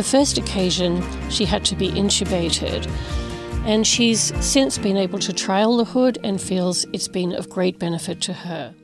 The 0.00 0.04
first 0.04 0.38
occasion, 0.38 1.02
she 1.28 1.44
had 1.44 1.62
to 1.66 1.76
be 1.76 1.90
intubated, 1.90 2.90
and 3.66 3.86
she's 3.86 4.32
since 4.42 4.78
been 4.78 4.96
able 4.96 5.18
to 5.18 5.30
trial 5.30 5.76
the 5.76 5.84
hood 5.84 6.16
and 6.24 6.40
feels 6.40 6.86
it's 6.94 7.06
been 7.06 7.34
of 7.34 7.50
great 7.50 7.78
benefit 7.78 8.22
to 8.22 8.32
her. 8.32 8.74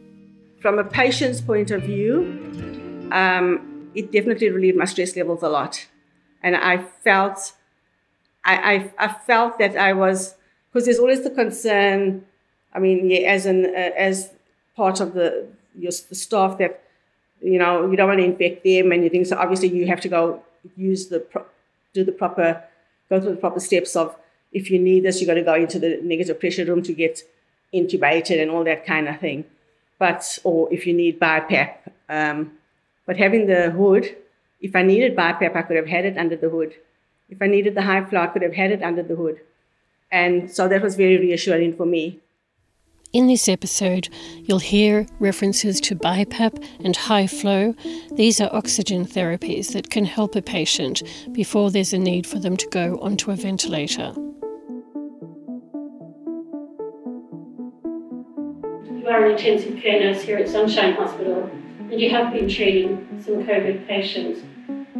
From 0.60 0.78
a 0.78 0.84
patient's 0.84 1.40
point 1.40 1.70
of 1.70 1.84
view, 1.84 3.08
um, 3.12 3.90
it 3.94 4.12
definitely 4.12 4.50
relieved 4.50 4.76
my 4.76 4.84
stress 4.84 5.16
levels 5.16 5.42
a 5.42 5.48
lot, 5.48 5.86
and 6.42 6.54
I 6.54 6.84
felt, 7.02 7.54
I, 8.44 8.74
I, 8.74 9.06
I 9.06 9.08
felt 9.08 9.58
that 9.58 9.74
I 9.74 9.94
was 9.94 10.34
because 10.70 10.84
there's 10.84 10.98
always 10.98 11.22
the 11.22 11.30
concern. 11.30 12.26
I 12.74 12.78
mean, 12.78 13.08
yeah, 13.08 13.20
as 13.20 13.46
an 13.46 13.64
uh, 13.64 13.92
as 13.96 14.34
part 14.76 15.00
of 15.00 15.14
the 15.14 15.48
your 15.78 15.92
the 16.10 16.14
staff 16.14 16.58
that 16.58 16.82
you 17.40 17.58
know 17.58 17.90
you 17.90 17.96
don't 17.96 18.08
want 18.08 18.20
to 18.20 18.26
infect 18.26 18.64
them 18.64 18.92
and 18.92 19.02
you 19.02 19.08
think 19.08 19.24
so. 19.24 19.38
Obviously, 19.38 19.68
you 19.68 19.86
have 19.86 20.02
to 20.02 20.10
go 20.10 20.42
use 20.76 21.08
the 21.08 21.20
pro- 21.20 21.46
do 21.92 22.04
the 22.04 22.12
proper 22.12 22.62
go 23.08 23.20
through 23.20 23.32
the 23.32 23.36
proper 23.36 23.60
steps 23.60 23.96
of 23.96 24.16
if 24.52 24.70
you 24.70 24.78
need 24.78 25.04
this, 25.04 25.20
you 25.20 25.26
got 25.26 25.34
to 25.34 25.42
go 25.42 25.54
into 25.54 25.78
the 25.78 26.00
negative 26.02 26.40
pressure 26.40 26.64
room 26.64 26.82
to 26.82 26.92
get 26.92 27.22
intubated 27.74 28.40
and 28.40 28.50
all 28.50 28.64
that 28.64 28.86
kind 28.86 29.08
of 29.08 29.18
thing 29.20 29.44
but 29.98 30.38
or 30.44 30.72
if 30.72 30.86
you 30.86 30.92
need 30.92 31.18
BiPAP. 31.18 31.74
Um, 32.08 32.52
but 33.06 33.16
having 33.16 33.46
the 33.46 33.70
hood 33.70 34.16
If 34.60 34.74
I 34.74 34.82
needed 34.82 35.14
BiPAP, 35.14 35.54
I 35.54 35.62
could 35.62 35.76
have 35.76 35.86
had 35.86 36.04
it 36.06 36.16
under 36.16 36.36
the 36.36 36.48
hood. 36.48 36.74
If 37.28 37.42
I 37.42 37.46
needed 37.46 37.74
the 37.74 37.82
high 37.82 38.04
flow, 38.04 38.20
I 38.20 38.28
could 38.28 38.42
have 38.42 38.54
had 38.54 38.70
it 38.72 38.82
under 38.82 39.02
the 39.02 39.14
hood. 39.14 39.40
And 40.10 40.50
so 40.50 40.66
that 40.68 40.82
was 40.82 40.96
very 40.96 41.18
reassuring 41.18 41.76
for 41.76 41.84
me. 41.84 42.20
In 43.16 43.28
this 43.28 43.48
episode, 43.48 44.10
you'll 44.44 44.58
hear 44.58 45.06
references 45.20 45.80
to 45.80 45.96
BiPAP 45.96 46.62
and 46.84 46.94
high 46.94 47.26
flow. 47.26 47.74
These 48.12 48.42
are 48.42 48.54
oxygen 48.54 49.06
therapies 49.06 49.72
that 49.72 49.88
can 49.88 50.04
help 50.04 50.36
a 50.36 50.42
patient 50.42 51.02
before 51.32 51.70
there's 51.70 51.94
a 51.94 51.98
need 51.98 52.26
for 52.26 52.38
them 52.38 52.58
to 52.58 52.68
go 52.68 52.98
onto 53.00 53.30
a 53.30 53.34
ventilator. 53.34 54.12
You 58.92 59.06
are 59.08 59.24
an 59.24 59.30
intensive 59.30 59.80
care 59.80 59.98
nurse 59.98 60.20
here 60.20 60.36
at 60.36 60.50
Sunshine 60.50 60.92
Hospital, 60.92 61.50
and 61.90 61.98
you 61.98 62.10
have 62.10 62.34
been 62.34 62.50
treating 62.50 63.22
some 63.24 63.46
COVID 63.46 63.86
patients. 63.86 64.40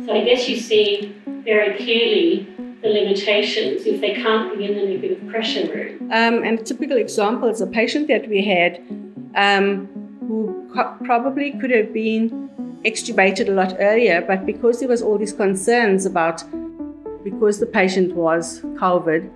So 0.06 0.14
I 0.14 0.24
guess 0.24 0.48
you 0.48 0.56
see 0.56 1.14
very 1.26 1.76
clearly 1.76 2.48
the 2.86 2.92
limitations 3.00 3.86
if 3.86 4.00
they 4.00 4.14
can't 4.14 4.56
be 4.56 4.64
in 4.64 4.74
the 4.76 4.86
negative 4.94 5.28
pressure 5.28 5.66
room. 5.72 6.10
Um, 6.12 6.44
and 6.44 6.58
a 6.58 6.62
typical 6.62 6.96
example 6.96 7.48
is 7.48 7.60
a 7.60 7.66
patient 7.66 8.08
that 8.08 8.28
we 8.28 8.44
had 8.44 8.78
um, 9.34 9.88
who 10.28 10.70
co- 10.74 10.96
probably 11.04 11.52
could 11.60 11.70
have 11.70 11.92
been 11.92 12.48
extubated 12.84 13.48
a 13.48 13.52
lot 13.52 13.74
earlier, 13.80 14.22
but 14.22 14.46
because 14.46 14.78
there 14.80 14.88
was 14.88 15.02
all 15.02 15.18
these 15.18 15.32
concerns 15.32 16.06
about 16.06 16.42
because 17.24 17.58
the 17.58 17.66
patient 17.66 18.14
was 18.14 18.60
COVID, 18.82 19.28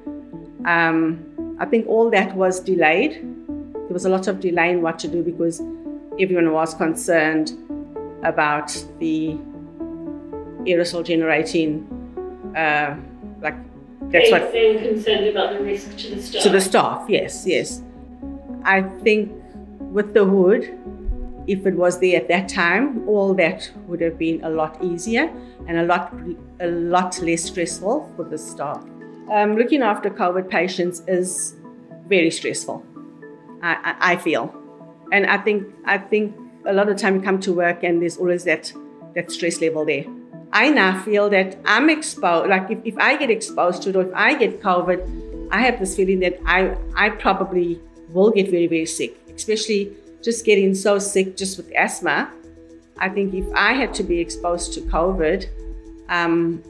um, 0.64 1.57
I 1.59 1.66
think 1.66 1.87
all 1.88 2.11
that 2.11 2.35
was 2.37 2.61
delayed. 2.61 3.12
There 3.12 3.95
was 3.95 4.04
a 4.04 4.09
lot 4.09 4.28
of 4.28 4.40
delay 4.40 4.71
in 4.71 4.83
what 4.83 4.99
to 5.00 5.09
do 5.09 5.23
because 5.23 5.61
everyone 6.21 6.52
was 6.52 6.75
concerned 6.75 7.52
about 8.23 8.69
the 9.00 9.37
aerosol 10.64 11.04
generating, 11.04 11.87
uh, 12.57 12.95
like 13.41 13.55
that's 14.11 14.31
what. 14.31 14.53
They're 14.53 14.79
concerned 14.79 15.27
about 15.27 15.53
the 15.53 15.65
risk 15.65 15.97
to 15.99 16.15
the 16.15 16.23
staff. 16.23 16.43
To 16.43 16.49
the 16.49 16.61
staff, 16.61 17.05
yes, 17.09 17.45
yes. 17.47 17.83
I 18.65 18.83
think 18.83 19.33
with 19.79 20.15
the 20.15 20.25
hood, 20.25 20.79
if 21.47 21.67
it 21.67 21.75
was 21.75 21.99
there 22.01 22.17
at 22.21 22.29
that 22.29 22.49
time, 22.49 23.09
all 23.09 23.35
that 23.35 23.71
would 23.87 24.01
have 24.01 24.19
been 24.19 24.43
a 24.45 24.51
lot 24.51 24.83
easier 24.83 25.33
and 25.67 25.79
a 25.79 25.85
lot, 25.85 26.15
a 26.61 26.67
lot 26.67 27.21
less 27.23 27.45
stressful 27.45 28.13
for 28.17 28.25
the 28.25 28.39
staff. 28.39 28.83
Um, 29.31 29.57
looking 29.57 29.83
after 29.83 30.11
COVID 30.11 30.49
patients 30.49 31.03
is 31.07 31.55
very 32.07 32.31
stressful. 32.31 32.85
I, 33.63 33.97
I, 34.01 34.13
I 34.13 34.17
feel, 34.17 34.55
and 35.13 35.27
I 35.27 35.39
think 35.39 35.67
I 35.85 35.99
think 35.99 36.35
a 36.67 36.73
lot 36.73 36.89
of 36.89 36.97
time 36.97 37.17
you 37.17 37.23
come 37.23 37.41
to 37.41 37.53
work 37.53 37.83
and 37.83 38.03
there's 38.03 38.17
always 38.17 38.45
that 38.45 38.73
that 39.15 39.31
stress 39.31 39.61
level 39.61 39.85
there. 39.85 40.05
I 40.52 40.71
now 40.71 41.00
feel 41.02 41.30
that 41.30 41.59
I'm 41.64 41.88
exposed, 41.88 42.50
like 42.50 42.71
if, 42.71 42.78
if 42.85 42.99
I 42.99 43.16
get 43.16 43.30
exposed 43.30 43.83
to 43.85 43.90
it 43.90 43.97
or 43.97 44.02
if 44.02 44.14
I 44.14 44.35
get 44.35 44.61
COVID, 44.61 45.49
I 45.52 45.61
have 45.61 45.78
this 45.78 45.95
feeling 45.97 46.21
that 46.21 46.38
I, 46.45 46.76
I 46.95 47.11
probably 47.11 47.80
will 48.09 48.30
get 48.30 48.50
very, 48.50 48.66
very 48.66 48.87
sick, 48.87 49.16
especially 49.35 49.97
just 50.23 50.45
getting 50.45 50.75
so 50.75 50.99
sick 50.99 51.37
just 51.37 51.57
with 51.57 51.71
asthma. 51.73 52.33
I 52.99 53.09
think 53.09 53.33
if 53.33 53.47
I 53.54 53.73
had 53.73 53.95
to 53.95 54.02
be 54.02 54.19
exposed 54.19 54.75
to 54.75 54.80
COVID, 54.83 55.49
um, 56.09 56.62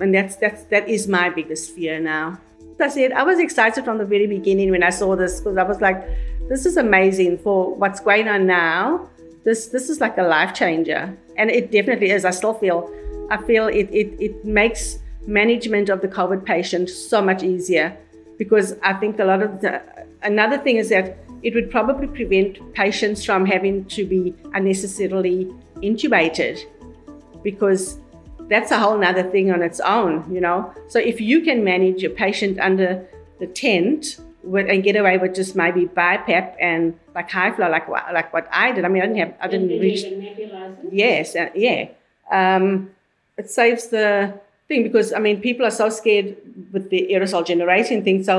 and 0.00 0.14
that's, 0.14 0.36
that's, 0.36 0.64
that 0.64 0.88
is 0.88 1.06
my 1.06 1.30
biggest 1.30 1.74
fear 1.74 2.00
now. 2.00 2.38
I 2.80 2.88
said, 2.88 3.12
I 3.12 3.22
was 3.22 3.38
excited 3.38 3.84
from 3.84 3.98
the 3.98 4.06
very 4.06 4.26
beginning 4.26 4.70
when 4.70 4.82
I 4.82 4.90
saw 4.90 5.14
this 5.14 5.40
because 5.40 5.58
I 5.58 5.62
was 5.62 5.80
like, 5.80 6.02
this 6.48 6.64
is 6.64 6.76
amazing 6.78 7.38
for 7.38 7.74
what's 7.74 8.00
going 8.00 8.26
on 8.26 8.46
now. 8.46 9.08
This, 9.44 9.68
this 9.68 9.90
is 9.90 10.00
like 10.00 10.16
a 10.18 10.22
life 10.22 10.54
changer. 10.54 11.16
And 11.36 11.50
it 11.50 11.70
definitely 11.70 12.10
is. 12.10 12.24
I 12.24 12.30
still 12.30 12.54
feel 12.54 12.90
I 13.30 13.36
feel 13.38 13.68
it, 13.68 13.88
it, 13.90 14.16
it 14.20 14.44
makes 14.44 14.98
management 15.26 15.88
of 15.88 16.00
the 16.00 16.08
COVID 16.08 16.44
patient 16.44 16.90
so 16.90 17.22
much 17.22 17.42
easier 17.42 17.96
because 18.38 18.76
I 18.82 18.94
think 18.94 19.18
a 19.18 19.24
lot 19.24 19.42
of 19.42 19.60
the, 19.60 19.82
another 20.22 20.58
thing 20.58 20.76
is 20.76 20.88
that 20.88 21.16
it 21.42 21.54
would 21.54 21.70
probably 21.70 22.06
prevent 22.06 22.74
patients 22.74 23.24
from 23.24 23.46
having 23.46 23.84
to 23.86 24.04
be 24.04 24.34
unnecessarily 24.54 25.46
intubated 25.76 26.60
because 27.42 27.98
that's 28.48 28.70
a 28.70 28.78
whole 28.78 28.98
nother 28.98 29.22
thing 29.22 29.50
on 29.52 29.62
its 29.62 29.80
own, 29.80 30.30
you 30.32 30.40
know. 30.40 30.74
So 30.88 30.98
if 30.98 31.20
you 31.20 31.40
can 31.40 31.62
manage 31.64 32.02
your 32.02 32.10
patient 32.10 32.58
under 32.58 33.06
the 33.38 33.46
tent 33.46 34.18
with, 34.42 34.68
and 34.68 34.82
get 34.82 34.96
away 34.96 35.18
with 35.18 35.34
just 35.34 35.54
maybe 35.54 35.86
BiPAP 35.86 36.56
and 36.60 36.98
like 37.14 37.30
high 37.30 37.52
flow, 37.52 37.70
like 37.70 37.88
like 37.88 38.32
what 38.32 38.48
I 38.50 38.72
did. 38.72 38.84
I 38.84 38.88
mean, 38.88 39.02
I 39.02 39.06
didn't 39.06 39.18
have, 39.18 39.34
I 39.40 39.48
didn't 39.48 39.68
reach. 39.68 40.02
Yes, 40.92 41.36
uh, 41.36 41.48
yeah. 41.54 41.88
Um, 42.30 42.90
it 43.40 43.50
saves 43.50 43.88
the 43.88 44.06
thing 44.68 44.82
because 44.82 45.12
I 45.12 45.18
mean 45.18 45.40
people 45.40 45.64
are 45.66 45.76
so 45.82 45.88
scared 45.88 46.36
with 46.72 46.90
the 46.90 47.08
aerosol 47.12 47.44
generating 47.52 48.04
thing. 48.04 48.22
So 48.30 48.34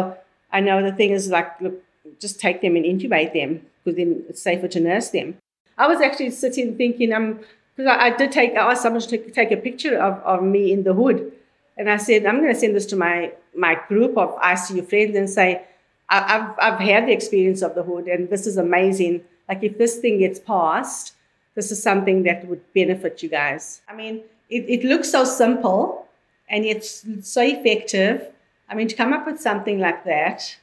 I 0.51 0.60
know 0.60 0.81
the 0.81 0.96
thing 1.00 1.12
is 1.12 1.29
like, 1.29 1.50
look, 1.62 1.75
just 2.20 2.39
take 2.39 2.62
them 2.62 2.75
and 2.75 2.86
intubate 2.86 3.34
them 3.34 3.65
because 3.84 3.98
then 3.98 4.24
it's 4.29 4.41
safer 4.41 4.67
to 4.75 4.79
nurse 4.79 5.10
them. 5.10 5.38
I 5.77 5.88
was 5.88 6.01
actually 6.01 6.31
sitting 6.31 6.77
thinking, 6.77 7.12
um, 7.13 7.39
because 7.75 7.89
I, 7.89 8.08
I, 8.08 8.10
did 8.15 8.31
take, 8.31 8.51
I 8.51 8.72
asked 8.72 8.84
someone 8.84 9.01
to 9.01 9.08
take, 9.08 9.34
take 9.34 9.51
a 9.51 9.58
picture 9.58 9.98
of, 9.98 10.13
of 10.24 10.43
me 10.43 10.72
in 10.72 10.84
the 10.84 10.93
hood. 10.93 11.31
And 11.77 11.89
I 11.89 11.98
said, 11.98 12.25
I'm 12.25 12.38
going 12.41 12.53
to 12.53 12.60
send 12.60 12.75
this 12.75 12.86
to 12.88 12.96
my, 12.96 13.31
my 13.55 13.75
group 13.88 14.17
of 14.17 14.38
ICU 14.39 14.88
friends 14.88 15.15
and 15.15 15.29
say, 15.29 15.65
I've, 16.10 16.53
I've 16.60 16.79
had 16.79 17.08
the 17.08 17.13
experience 17.13 17.62
of 17.62 17.74
the 17.74 17.84
hood 17.84 18.05
and 18.08 18.29
this 18.29 18.46
is 18.46 18.58
amazing. 18.58 19.24
Like 19.48 19.63
if 19.63 19.77
this 19.77 19.98
thing 19.98 20.20
gets 20.20 20.39
passed, 20.39 21.13
this 21.55 21.72
is 21.72 21.81
something 21.81 22.24
that 22.24 22.46
would 22.48 22.62
benefit 22.74 23.24
you 23.24 23.29
guys. 23.29 23.81
I 23.88 23.96
mean, 23.96 24.22
it, 24.51 24.65
it 24.70 24.84
looks 24.84 25.10
so 25.10 25.24
simple 25.24 26.08
and 26.50 26.65
it's 26.65 27.05
so 27.22 27.41
effective. 27.41 28.27
I 28.70 28.75
mean, 28.75 28.88
to 28.89 28.96
come 28.96 29.13
up 29.13 29.25
with 29.25 29.39
something 29.39 29.79
like 29.79 30.03
that, 30.03 30.55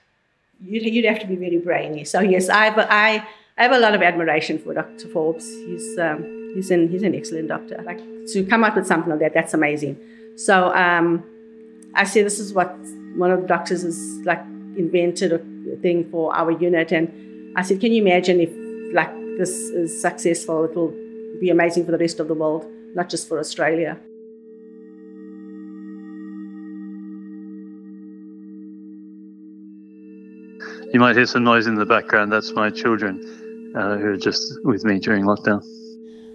you'd, 0.63 0.83
you'd 0.85 1.07
have 1.07 1.21
to 1.21 1.27
be 1.27 1.37
very 1.37 1.59
brainy. 1.59 2.05
So 2.05 2.21
yes, 2.21 2.49
I 2.51 2.67
have, 2.67 2.79
I, 2.79 3.27
I 3.57 3.63
have 3.63 3.73
a 3.73 3.79
lot 3.79 3.95
of 3.95 4.03
admiration 4.03 4.59
for 4.59 4.75
Dr. 4.75 5.09
Forbes. 5.09 5.47
He's 5.47 5.99
um, 5.99 6.53
he's 6.55 6.71
an 6.71 6.89
he's 6.89 7.03
an 7.03 7.15
excellent 7.15 7.49
doctor. 7.49 7.83
Like 7.85 7.99
to 8.33 8.45
come 8.45 8.63
up 8.63 8.77
with 8.77 8.87
something 8.87 9.11
like 9.11 9.21
that, 9.21 9.35
that's 9.35 9.55
amazing. 9.55 9.99
So 10.37 10.73
um, 10.75 11.25
I 11.95 12.05
see 12.05 12.23
this 12.23 12.39
is 12.39 12.53
what 12.53 12.77
one 13.17 13.31
of 13.31 13.41
the 13.43 13.49
doctors 13.49 13.83
has 13.83 13.99
like 14.25 14.41
invented 14.77 15.33
a 15.33 15.39
thing 15.79 16.09
for 16.11 16.35
our 16.35 16.53
unit, 16.53 16.93
and 16.93 17.57
I 17.57 17.63
said, 17.63 17.81
can 17.81 17.93
you 17.93 18.03
imagine 18.03 18.41
if 18.41 18.51
like 18.95 19.13
this 19.39 19.51
is 19.51 20.01
successful? 20.01 20.65
It 20.65 20.77
will 20.77 20.95
be 21.41 21.51
amazing 21.51 21.85
for 21.85 21.93
the 21.93 21.99
rest 21.99 22.21
of 22.21 22.29
the 22.29 22.35
world 22.35 22.71
not 22.95 23.09
just 23.09 23.29
for 23.29 23.39
Australia. 23.39 23.99
You 30.93 31.01
might 31.01 31.17
hear 31.17 31.27
some 31.27 31.45
noise 31.45 31.67
in 31.67 31.75
the 31.75 31.85
background. 31.85 32.33
That's 32.33 32.53
my 32.53 32.71
children 32.71 33.73
uh, 33.77 33.99
who 33.99 34.13
are 34.13 34.17
just 34.17 34.43
with 34.65 34.85
me 34.85 34.99
during 34.99 35.25
lockdown. 35.25 35.63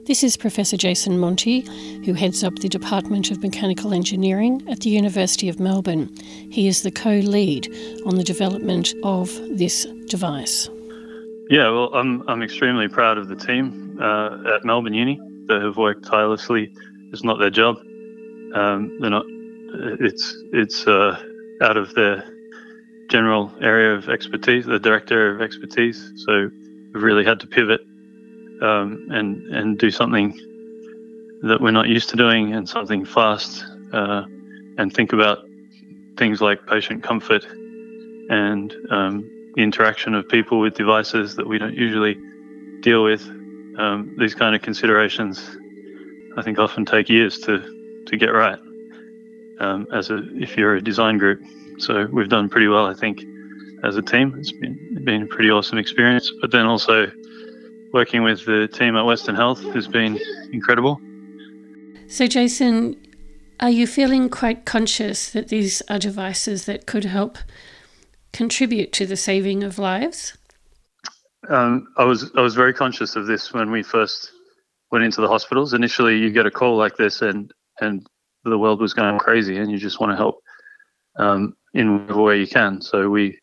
This 0.05 0.22
is 0.22 0.38
Professor 0.38 0.77
Jason 0.77 1.17
Monty, 1.17 1.62
who 2.05 2.13
heads 2.13 2.43
up 2.43 2.55
the 2.57 2.69
Department 2.69 3.31
of 3.31 3.41
Mechanical 3.41 3.93
Engineering 3.93 4.62
at 4.69 4.81
the 4.81 4.89
University 4.89 5.50
of 5.50 5.60
Melbourne. 5.60 6.10
He 6.51 6.67
is 6.67 6.83
the 6.83 6.91
co 6.91 7.10
lead 7.10 7.67
on 8.05 8.17
the 8.17 8.24
development 8.24 8.93
of 9.03 9.33
this 9.57 9.86
device. 10.07 10.69
Yeah, 11.50 11.69
well, 11.69 11.93
I'm, 11.93 12.24
I'm 12.27 12.43
extremely 12.43 12.88
proud 12.88 13.17
of 13.17 13.29
the 13.29 13.36
team 13.36 13.98
uh, 14.00 14.55
at 14.55 14.65
Melbourne 14.65 14.93
Uni 14.93 15.19
that 15.47 15.62
have 15.62 15.77
worked 15.77 16.05
tirelessly. 16.05 16.73
It's 17.12 17.23
not 17.23 17.39
their 17.39 17.50
job. 17.50 17.77
Um, 18.53 18.97
they're 19.00 19.09
not. 19.09 19.25
It's 20.00 20.35
it's 20.51 20.88
uh, 20.88 21.21
out 21.62 21.77
of 21.77 21.93
their 21.95 22.23
general 23.09 23.51
area 23.62 23.93
of 23.93 24.09
expertise, 24.09 24.65
the 24.65 24.79
director 24.79 25.35
of 25.35 25.41
expertise. 25.41 26.12
So 26.25 26.50
we've 26.93 27.03
really 27.03 27.23
had 27.23 27.39
to 27.41 27.47
pivot 27.47 27.81
um, 28.62 29.07
and 29.12 29.43
and 29.53 29.77
do 29.77 29.91
something 29.91 30.31
that 31.43 31.59
we're 31.59 31.71
not 31.71 31.88
used 31.88 32.09
to 32.09 32.15
doing, 32.15 32.53
and 32.53 32.67
something 32.67 33.05
fast, 33.05 33.65
uh, 33.91 34.23
and 34.77 34.93
think 34.93 35.13
about 35.13 35.39
things 36.17 36.41
like 36.41 36.65
patient 36.67 37.03
comfort 37.03 37.45
and 38.29 38.73
um, 38.89 39.29
the 39.55 39.62
interaction 39.62 40.13
of 40.13 40.27
people 40.27 40.59
with 40.59 40.73
devices 40.75 41.35
that 41.35 41.47
we 41.47 41.57
don't 41.57 41.75
usually 41.75 42.17
deal 42.81 43.03
with 43.03 43.21
um, 43.77 44.15
these 44.18 44.36
kind 44.36 44.56
of 44.56 44.62
considerations, 44.62 45.58
I 46.38 46.42
think, 46.42 46.60
often 46.60 46.86
take 46.86 47.10
years 47.10 47.39
to 47.39 47.60
to 48.08 48.18
get 48.18 48.27
right. 48.27 48.60
Um, 49.60 49.88
as 49.94 50.10
a 50.10 50.18
if 50.36 50.58
you're 50.58 50.75
a 50.75 50.82
design 50.82 51.18
group, 51.18 51.42
so 51.77 52.08
we've 52.12 52.30
done 52.30 52.50
pretty 52.50 52.68
well, 52.68 52.86
I 52.86 52.94
think, 52.94 53.24
as 53.84 53.98
a 53.98 54.01
team. 54.01 54.36
It's 54.38 54.51
been 54.51 55.03
been 55.03 55.24
a 55.24 55.27
pretty 55.27 55.50
awesome 55.51 55.77
experience. 55.77 56.32
But 56.42 56.51
then 56.51 56.65
also 56.65 57.12
working 57.94 58.24
with 58.24 58.46
the 58.46 58.68
team 58.68 58.96
at 58.96 59.06
Western 59.06 59.36
Health 59.36 59.62
has 59.74 59.88
been 59.88 60.20
incredible. 60.51 61.00
So, 62.08 62.27
Jason, 62.27 62.98
are 63.60 63.70
you 63.70 63.88
feeling 63.88 64.30
quite 64.30 64.65
conscious 64.65 65.32
that 65.32 65.48
these 65.48 65.82
are 65.89 66.00
devices 66.00 66.65
that 66.65 66.86
could 66.86 67.06
help 67.06 67.38
contribute 68.32 68.92
to 68.94 69.06
the 69.06 69.15
saving 69.15 69.63
of 69.63 69.77
lives? 69.77 70.38
Um, 71.50 71.88
I 71.97 72.05
was 72.05 72.31
I 72.35 72.41
was 72.41 72.55
very 72.55 72.73
conscious 72.73 73.15
of 73.15 73.27
this 73.27 73.53
when 73.53 73.71
we 73.71 73.83
first 73.83 74.31
went 74.91 75.03
into 75.03 75.21
the 75.21 75.27
hospitals. 75.27 75.73
Initially, 75.73 76.17
you 76.17 76.31
get 76.31 76.45
a 76.45 76.51
call 76.51 76.77
like 76.77 76.95
this, 76.95 77.21
and 77.21 77.51
and 77.81 78.05
the 78.43 78.57
world 78.57 78.79
was 78.79 78.93
going 78.93 79.19
crazy, 79.19 79.57
and 79.57 79.71
you 79.71 79.77
just 79.77 80.00
want 80.00 80.12
to 80.12 80.15
help 80.15 80.39
um, 81.17 81.55
in 81.73 82.00
whatever 82.00 82.21
way 82.21 82.39
you 82.39 82.47
can. 82.47 82.81
So 82.81 83.09
we 83.09 83.38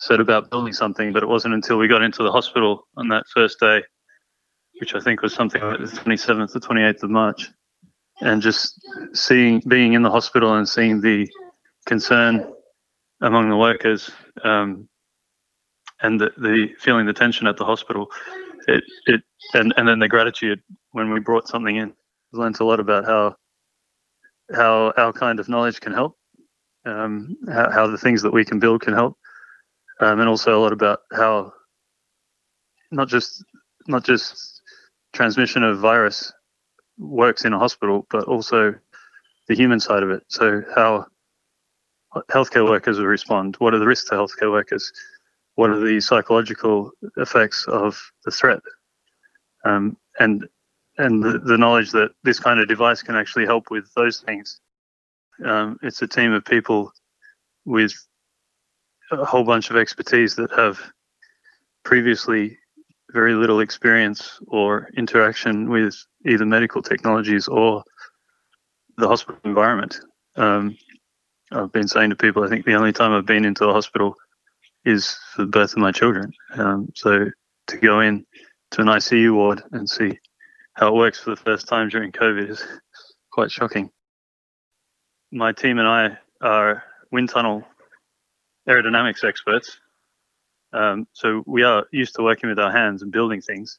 set 0.00 0.20
about 0.20 0.50
building 0.50 0.72
something, 0.72 1.12
but 1.12 1.22
it 1.22 1.28
wasn't 1.28 1.54
until 1.54 1.78
we 1.78 1.88
got 1.88 2.02
into 2.02 2.22
the 2.22 2.32
hospital 2.32 2.86
on 2.96 3.08
that 3.08 3.24
first 3.34 3.58
day, 3.60 3.82
which 4.80 4.94
I 4.94 5.00
think 5.00 5.22
was 5.22 5.34
something 5.34 5.60
like 5.62 5.78
the 5.78 5.86
27th 5.86 6.54
or 6.54 6.60
28th 6.60 7.02
of 7.02 7.10
March, 7.10 7.48
and 8.20 8.42
just 8.42 8.80
seeing 9.12 9.62
being 9.68 9.94
in 9.94 10.02
the 10.02 10.10
hospital 10.10 10.54
and 10.54 10.68
seeing 10.68 11.00
the 11.00 11.28
concern 11.86 12.52
among 13.22 13.48
the 13.48 13.56
workers 13.56 14.10
um, 14.44 14.88
and 16.02 16.20
the, 16.20 16.30
the 16.38 16.68
feeling 16.78 17.06
the 17.06 17.12
tension 17.12 17.46
at 17.46 17.56
the 17.56 17.64
hospital 17.64 18.10
it 18.66 18.84
it 19.06 19.22
and 19.54 19.72
and 19.76 19.88
then 19.88 19.98
the 19.98 20.08
gratitude 20.08 20.60
when 20.92 21.12
we 21.12 21.20
brought 21.20 21.48
something 21.48 21.76
in. 21.76 21.92
We 22.32 22.38
learned 22.38 22.60
a 22.60 22.64
lot 22.64 22.80
about 22.80 23.04
how 23.04 23.36
how 24.54 24.92
our 24.96 25.12
kind 25.12 25.40
of 25.40 25.48
knowledge 25.48 25.80
can 25.80 25.92
help 25.92 26.16
um, 26.86 27.36
how, 27.48 27.70
how 27.70 27.86
the 27.86 27.98
things 27.98 28.22
that 28.22 28.32
we 28.32 28.44
can 28.44 28.58
build 28.58 28.82
can 28.82 28.94
help 28.94 29.16
um, 30.00 30.20
and 30.20 30.28
also 30.28 30.58
a 30.58 30.60
lot 30.60 30.72
about 30.72 31.00
how 31.12 31.52
not 32.90 33.08
just 33.08 33.44
not 33.86 34.04
just 34.04 34.62
transmission 35.12 35.62
of 35.64 35.78
virus 35.78 36.32
works 36.98 37.44
in 37.44 37.52
a 37.52 37.58
hospital 37.58 38.06
but 38.10 38.24
also 38.24 38.74
the 39.48 39.54
human 39.54 39.80
side 39.80 40.02
of 40.02 40.10
it. 40.10 40.22
So 40.28 40.62
how 40.74 41.06
healthcare 42.30 42.68
workers 42.68 42.98
will 42.98 43.06
respond 43.06 43.56
what 43.58 43.74
are 43.74 43.78
the 43.78 43.86
risks 43.86 44.08
to 44.08 44.16
healthcare 44.16 44.50
workers 44.50 44.92
what 45.58 45.70
are 45.70 45.80
the 45.80 46.00
psychological 46.00 46.92
effects 47.16 47.66
of 47.66 48.00
the 48.24 48.30
threat, 48.30 48.60
um, 49.64 49.96
and 50.20 50.46
and 50.98 51.20
the, 51.20 51.40
the, 51.40 51.58
knowledge 51.58 51.90
that 51.90 52.12
this 52.22 52.38
kind 52.38 52.60
of 52.60 52.68
device 52.68 53.02
can 53.02 53.16
actually 53.16 53.44
help 53.44 53.68
with 53.68 53.92
those 53.94 54.20
things. 54.20 54.60
Um, 55.44 55.76
it's 55.82 56.00
a 56.00 56.06
team 56.06 56.32
of 56.32 56.44
people 56.44 56.92
with 57.64 57.92
a 59.10 59.24
whole 59.24 59.42
bunch 59.42 59.68
of 59.70 59.76
expertise 59.76 60.36
that 60.36 60.52
have 60.52 60.78
previously 61.84 62.56
very 63.10 63.34
little 63.34 63.58
experience 63.58 64.38
or 64.46 64.88
interaction 64.96 65.68
with 65.68 65.96
either 66.24 66.46
medical 66.46 66.82
technologies 66.82 67.48
or 67.48 67.82
the 68.96 69.08
hospital 69.08 69.40
environment. 69.44 69.98
Um, 70.36 70.76
I've 71.50 71.72
been 71.72 71.88
saying 71.88 72.10
to 72.10 72.16
people, 72.16 72.44
I 72.44 72.48
think 72.48 72.64
the 72.64 72.76
only 72.76 72.92
time 72.92 73.10
I've 73.10 73.26
been 73.26 73.44
into 73.44 73.66
a 73.66 73.72
hospital 73.72 74.14
is 74.84 75.16
for 75.34 75.42
the 75.42 75.48
birth 75.48 75.72
of 75.72 75.78
my 75.78 75.92
children. 75.92 76.32
Um, 76.54 76.88
so 76.94 77.26
to 77.68 77.76
go 77.76 78.00
in 78.00 78.24
to 78.72 78.82
an 78.82 78.88
ICU 78.88 79.34
ward 79.34 79.62
and 79.72 79.88
see 79.88 80.18
how 80.74 80.88
it 80.88 80.94
works 80.94 81.20
for 81.20 81.30
the 81.30 81.36
first 81.36 81.68
time 81.68 81.88
during 81.88 82.12
COVID 82.12 82.50
is 82.50 82.64
quite 83.32 83.50
shocking. 83.50 83.90
My 85.30 85.52
team 85.52 85.78
and 85.78 85.88
I 85.88 86.18
are 86.40 86.84
wind 87.10 87.28
tunnel 87.28 87.64
aerodynamics 88.68 89.24
experts. 89.24 89.78
Um, 90.72 91.06
so 91.12 91.42
we 91.46 91.62
are 91.62 91.86
used 91.92 92.14
to 92.16 92.22
working 92.22 92.48
with 92.48 92.58
our 92.58 92.70
hands 92.70 93.02
and 93.02 93.10
building 93.10 93.40
things, 93.40 93.78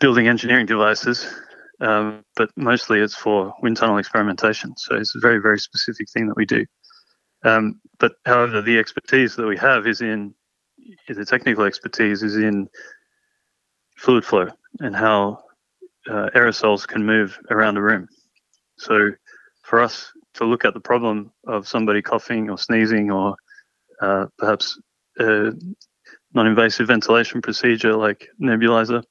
building 0.00 0.28
engineering 0.28 0.66
devices, 0.66 1.26
um, 1.80 2.24
but 2.36 2.50
mostly 2.56 3.00
it's 3.00 3.14
for 3.14 3.54
wind 3.62 3.76
tunnel 3.76 3.98
experimentation. 3.98 4.76
So 4.76 4.96
it's 4.96 5.14
a 5.16 5.20
very, 5.20 5.38
very 5.38 5.58
specific 5.58 6.08
thing 6.10 6.26
that 6.28 6.36
we 6.36 6.46
do. 6.46 6.66
Um, 7.46 7.80
but 7.98 8.16
however, 8.26 8.60
the 8.60 8.78
expertise 8.78 9.36
that 9.36 9.46
we 9.46 9.56
have 9.56 9.86
is 9.86 10.00
in 10.00 10.34
the 11.08 11.24
technical 11.24 11.64
expertise 11.64 12.22
is 12.22 12.36
in 12.36 12.68
fluid 13.96 14.24
flow 14.24 14.48
and 14.80 14.94
how 14.94 15.44
uh, 16.10 16.28
aerosols 16.34 16.86
can 16.86 17.04
move 17.04 17.38
around 17.50 17.76
a 17.76 17.82
room. 17.82 18.08
So 18.78 18.98
for 19.62 19.80
us 19.80 20.12
to 20.34 20.44
look 20.44 20.64
at 20.64 20.74
the 20.74 20.80
problem 20.80 21.32
of 21.46 21.66
somebody 21.68 22.02
coughing 22.02 22.50
or 22.50 22.58
sneezing 22.58 23.10
or 23.10 23.36
uh, 24.00 24.26
perhaps 24.38 24.78
a 25.18 25.52
non-invasive 26.34 26.88
ventilation 26.88 27.40
procedure 27.40 27.94
like 27.94 28.28
nebulizer, 28.40 29.02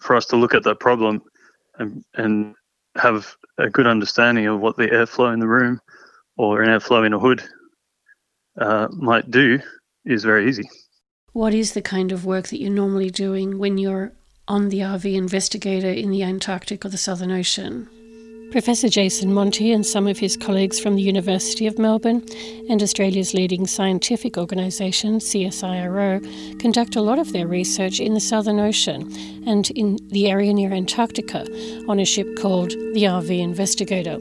for 0.00 0.14
us 0.14 0.26
to 0.26 0.36
look 0.36 0.54
at 0.54 0.62
that 0.64 0.78
problem 0.78 1.22
and, 1.78 2.04
and 2.14 2.54
have 2.96 3.34
a 3.58 3.68
good 3.68 3.86
understanding 3.86 4.46
of 4.46 4.60
what 4.60 4.76
the 4.76 4.86
airflow 4.86 5.32
in 5.32 5.40
the 5.40 5.48
room 5.48 5.80
or 6.36 6.62
an 6.62 6.68
airflow 6.68 7.06
in 7.06 7.12
a 7.12 7.18
hood 7.18 7.42
uh, 8.60 8.88
might 8.90 9.30
do 9.30 9.60
is 10.04 10.24
very 10.24 10.48
easy. 10.48 10.68
What 11.32 11.54
is 11.54 11.72
the 11.72 11.82
kind 11.82 12.12
of 12.12 12.24
work 12.24 12.48
that 12.48 12.60
you're 12.60 12.70
normally 12.70 13.10
doing 13.10 13.58
when 13.58 13.78
you're 13.78 14.12
on 14.46 14.68
the 14.68 14.80
RV 14.80 15.14
investigator 15.14 15.88
in 15.88 16.10
the 16.10 16.22
Antarctic 16.22 16.84
or 16.84 16.88
the 16.88 16.98
Southern 16.98 17.32
Ocean? 17.32 17.88
Professor 18.52 18.88
Jason 18.88 19.34
Monty 19.34 19.72
and 19.72 19.84
some 19.84 20.06
of 20.06 20.18
his 20.18 20.36
colleagues 20.36 20.78
from 20.78 20.94
the 20.94 21.02
University 21.02 21.66
of 21.66 21.76
Melbourne 21.76 22.24
and 22.68 22.80
Australia's 22.80 23.34
leading 23.34 23.66
scientific 23.66 24.38
organisation, 24.38 25.18
CSIRO, 25.18 26.60
conduct 26.60 26.94
a 26.94 27.00
lot 27.00 27.18
of 27.18 27.32
their 27.32 27.48
research 27.48 27.98
in 27.98 28.14
the 28.14 28.20
Southern 28.20 28.60
Ocean 28.60 29.12
and 29.44 29.70
in 29.72 29.98
the 30.10 30.30
area 30.30 30.52
near 30.52 30.72
Antarctica 30.72 31.48
on 31.88 31.98
a 31.98 32.04
ship 32.04 32.28
called 32.38 32.70
the 32.70 33.02
RV 33.02 33.36
Investigator 33.40 34.18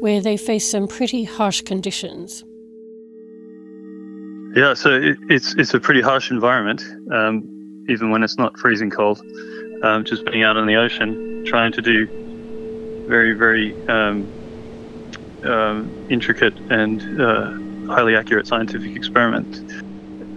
where 0.00 0.20
they 0.20 0.36
face 0.36 0.70
some 0.70 0.86
pretty 0.86 1.24
harsh 1.24 1.62
conditions. 1.62 2.44
Yeah, 4.54 4.74
so 4.74 4.90
it, 4.90 5.18
it's 5.28 5.54
it's 5.54 5.74
a 5.74 5.80
pretty 5.80 6.00
harsh 6.00 6.30
environment, 6.30 6.82
um, 7.12 7.84
even 7.88 8.10
when 8.10 8.22
it's 8.22 8.38
not 8.38 8.58
freezing 8.58 8.90
cold. 8.90 9.20
Um, 9.82 10.04
just 10.04 10.24
being 10.24 10.42
out 10.42 10.56
on 10.56 10.66
the 10.66 10.76
ocean, 10.76 11.44
trying 11.46 11.72
to 11.72 11.82
do 11.82 12.06
very 13.06 13.34
very 13.34 13.74
um, 13.88 14.26
um 15.44 16.06
intricate 16.10 16.54
and 16.70 17.20
uh, 17.20 17.92
highly 17.92 18.16
accurate 18.16 18.46
scientific 18.46 18.96
experiments. 18.96 19.60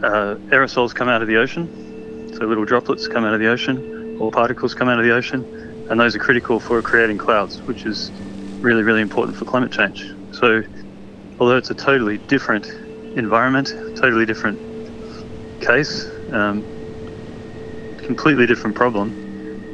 Uh, 0.04 0.36
aerosols 0.50 0.94
come 0.94 1.08
out 1.08 1.22
of 1.22 1.28
the 1.28 1.38
ocean, 1.38 2.34
so 2.34 2.46
little 2.46 2.66
droplets 2.66 3.08
come 3.08 3.24
out 3.24 3.34
of 3.34 3.40
the 3.40 3.48
ocean, 3.48 4.18
or 4.20 4.32
particles 4.32 4.74
come 4.74 4.90
out 4.90 5.00
of 5.00 5.06
the 5.06 5.12
ocean, 5.12 5.46
and 5.90 6.00
those 6.00 6.16
are 6.16 6.20
critical 6.20 6.60
for 6.60 6.82
creating 6.82 7.18
clouds, 7.18 7.62
which 7.62 7.86
is 7.86 8.12
really, 8.62 8.84
really 8.84 9.02
important 9.02 9.36
for 9.38 9.46
climate 9.46 9.72
change. 9.72 10.06
So, 10.32 10.64
although 11.40 11.58
it's 11.58 11.72
a 11.72 11.76
totally 11.76 12.20
different 12.28 12.68
environment, 13.16 13.74
totally 14.00 14.26
different 14.26 14.60
case, 15.60 16.10
um, 16.32 16.68
completely 17.98 18.46
different 18.46 18.76
problem, 18.76 19.16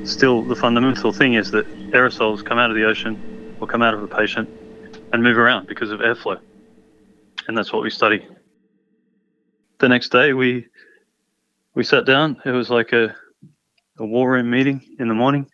still 0.04 0.46
the 0.46 0.56
fundamental 0.56 1.12
thing 1.12 1.34
is 1.36 1.52
that 1.52 1.66
aerosols 1.94 2.44
come 2.44 2.58
out 2.58 2.70
of 2.70 2.76
the 2.76 2.86
ocean 2.86 3.20
or 3.60 3.68
come 3.68 3.82
out 3.82 3.94
of 3.94 4.02
a 4.02 4.08
patient 4.08 4.50
and 5.12 5.24
move 5.24 5.38
around 5.38 5.68
because 5.68 5.92
of 5.92 6.00
airflow. 6.00 6.40
And 7.48 7.58
that's 7.58 7.72
what 7.72 7.84
we 7.84 7.90
study. 7.90 8.26
The 9.80 9.90
next 9.90 10.12
day, 10.12 10.34
we 10.34 10.68
we 11.76 11.84
sat 11.84 12.06
down. 12.06 12.42
It 12.46 12.52
was 12.52 12.70
like 12.70 12.94
a, 12.94 13.16
a 14.00 14.06
war 14.06 14.32
room 14.32 14.50
meeting 14.50 14.82
in 15.00 15.08
the 15.08 15.14
morning, 15.14 15.48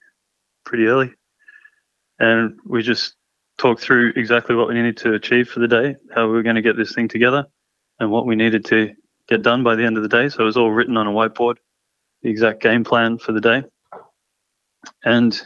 pretty 0.65 0.86
early. 0.86 1.13
And 2.19 2.58
we 2.65 2.82
just 2.82 3.15
talk 3.58 3.80
through 3.80 4.13
exactly 4.16 4.56
what 4.56 4.68
we 4.68 4.74
needed 4.74 4.98
to 4.98 5.13
achieve 5.13 5.50
for 5.50 5.60
the 5.60 5.68
day, 5.68 5.96
how 6.13 6.28
we 6.28 6.34
were 6.34 6.44
going 6.44 6.56
to 6.56 6.62
get 6.62 6.78
this 6.78 6.94
thing 6.94 7.08
together, 7.08 7.46
and 8.00 8.12
what 8.12 8.26
we 8.26 8.36
needed 8.36 8.66
to 8.66 8.94
get 9.28 9.42
done 9.42 9.63
by 9.63 9.76
the 9.76 9.86
end 9.86 9.98
of 9.98 10.04
the 10.04 10.10
day. 10.10 10.30
So 10.30 10.42
it 10.42 10.46
was 10.46 10.58
all 10.58 10.72
written 10.72 10.98
on 10.98 11.08
a 11.08 11.12
whiteboard, 11.12 11.56
the 12.22 12.30
exact 12.30 12.62
game 12.62 12.84
plan 12.84 13.18
for 13.18 13.32
the 13.32 13.42
day. 13.42 13.63
And 15.04 15.39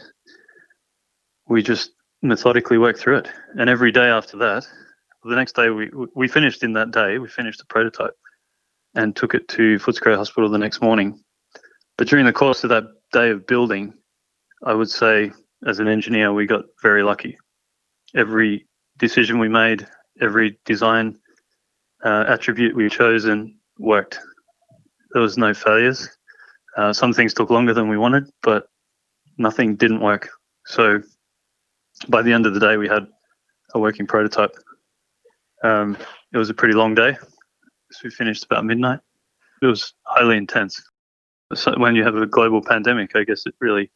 we 1.48 1.62
just 1.62 1.92
methodically 2.22 2.78
worked 2.78 2.98
through 2.98 3.18
it. 3.18 3.28
And 3.56 3.70
every 3.70 3.92
day 3.92 4.08
after 4.08 4.36
that, 4.38 4.66
the 5.24 5.36
next 5.36 5.56
day 5.56 5.68
we 5.70 5.90
we 6.14 6.28
finished 6.28 6.62
in 6.62 6.72
that 6.72 6.90
day, 6.90 7.18
we 7.18 7.28
finished 7.28 7.58
the 7.58 7.66
prototype 7.66 8.14
and 8.94 9.14
took 9.14 9.34
it 9.34 9.46
to 9.48 9.76
Footscray 9.78 10.16
Hospital 10.16 10.48
the 10.48 10.58
next 10.58 10.80
morning. 10.80 11.22
But 11.96 12.08
during 12.08 12.24
the 12.24 12.32
course 12.32 12.64
of 12.64 12.70
that 12.70 12.84
day 13.12 13.30
of 13.30 13.46
building, 13.46 13.94
I 14.64 14.74
would 14.74 14.90
say 14.90 15.32
as 15.66 15.80
an 15.80 15.88
engineer, 15.88 16.32
we 16.32 16.46
got 16.46 16.64
very 16.82 17.02
lucky 17.02 17.36
every 18.14 18.66
decision 18.98 19.38
we 19.38 19.48
made, 19.48 19.86
every 20.20 20.58
design 20.64 21.18
uh, 22.04 22.24
attribute 22.28 22.74
we 22.74 22.88
chosen 22.88 23.58
worked. 23.78 24.18
There 25.12 25.22
was 25.22 25.38
no 25.38 25.54
failures. 25.54 26.08
Uh, 26.76 26.92
some 26.92 27.12
things 27.12 27.34
took 27.34 27.50
longer 27.50 27.74
than 27.74 27.88
we 27.88 27.98
wanted, 27.98 28.30
but 28.42 28.68
nothing 29.36 29.76
didn't 29.76 30.00
work. 30.00 30.28
So 30.66 31.02
by 32.08 32.22
the 32.22 32.32
end 32.32 32.46
of 32.46 32.54
the 32.54 32.60
day, 32.60 32.76
we 32.76 32.88
had 32.88 33.06
a 33.74 33.78
working 33.78 34.06
prototype. 34.06 34.54
Um, 35.64 35.96
it 36.32 36.38
was 36.38 36.50
a 36.50 36.54
pretty 36.54 36.74
long 36.74 36.94
day. 36.94 37.16
So 37.90 38.00
we 38.04 38.10
finished 38.10 38.44
about 38.44 38.64
midnight. 38.64 39.00
It 39.62 39.66
was 39.66 39.94
highly 40.04 40.36
intense. 40.36 40.80
So 41.54 41.74
when 41.78 41.96
you 41.96 42.04
have 42.04 42.16
a 42.16 42.26
global 42.26 42.62
pandemic, 42.62 43.16
I 43.16 43.24
guess 43.24 43.46
it 43.46 43.54
really 43.60 43.90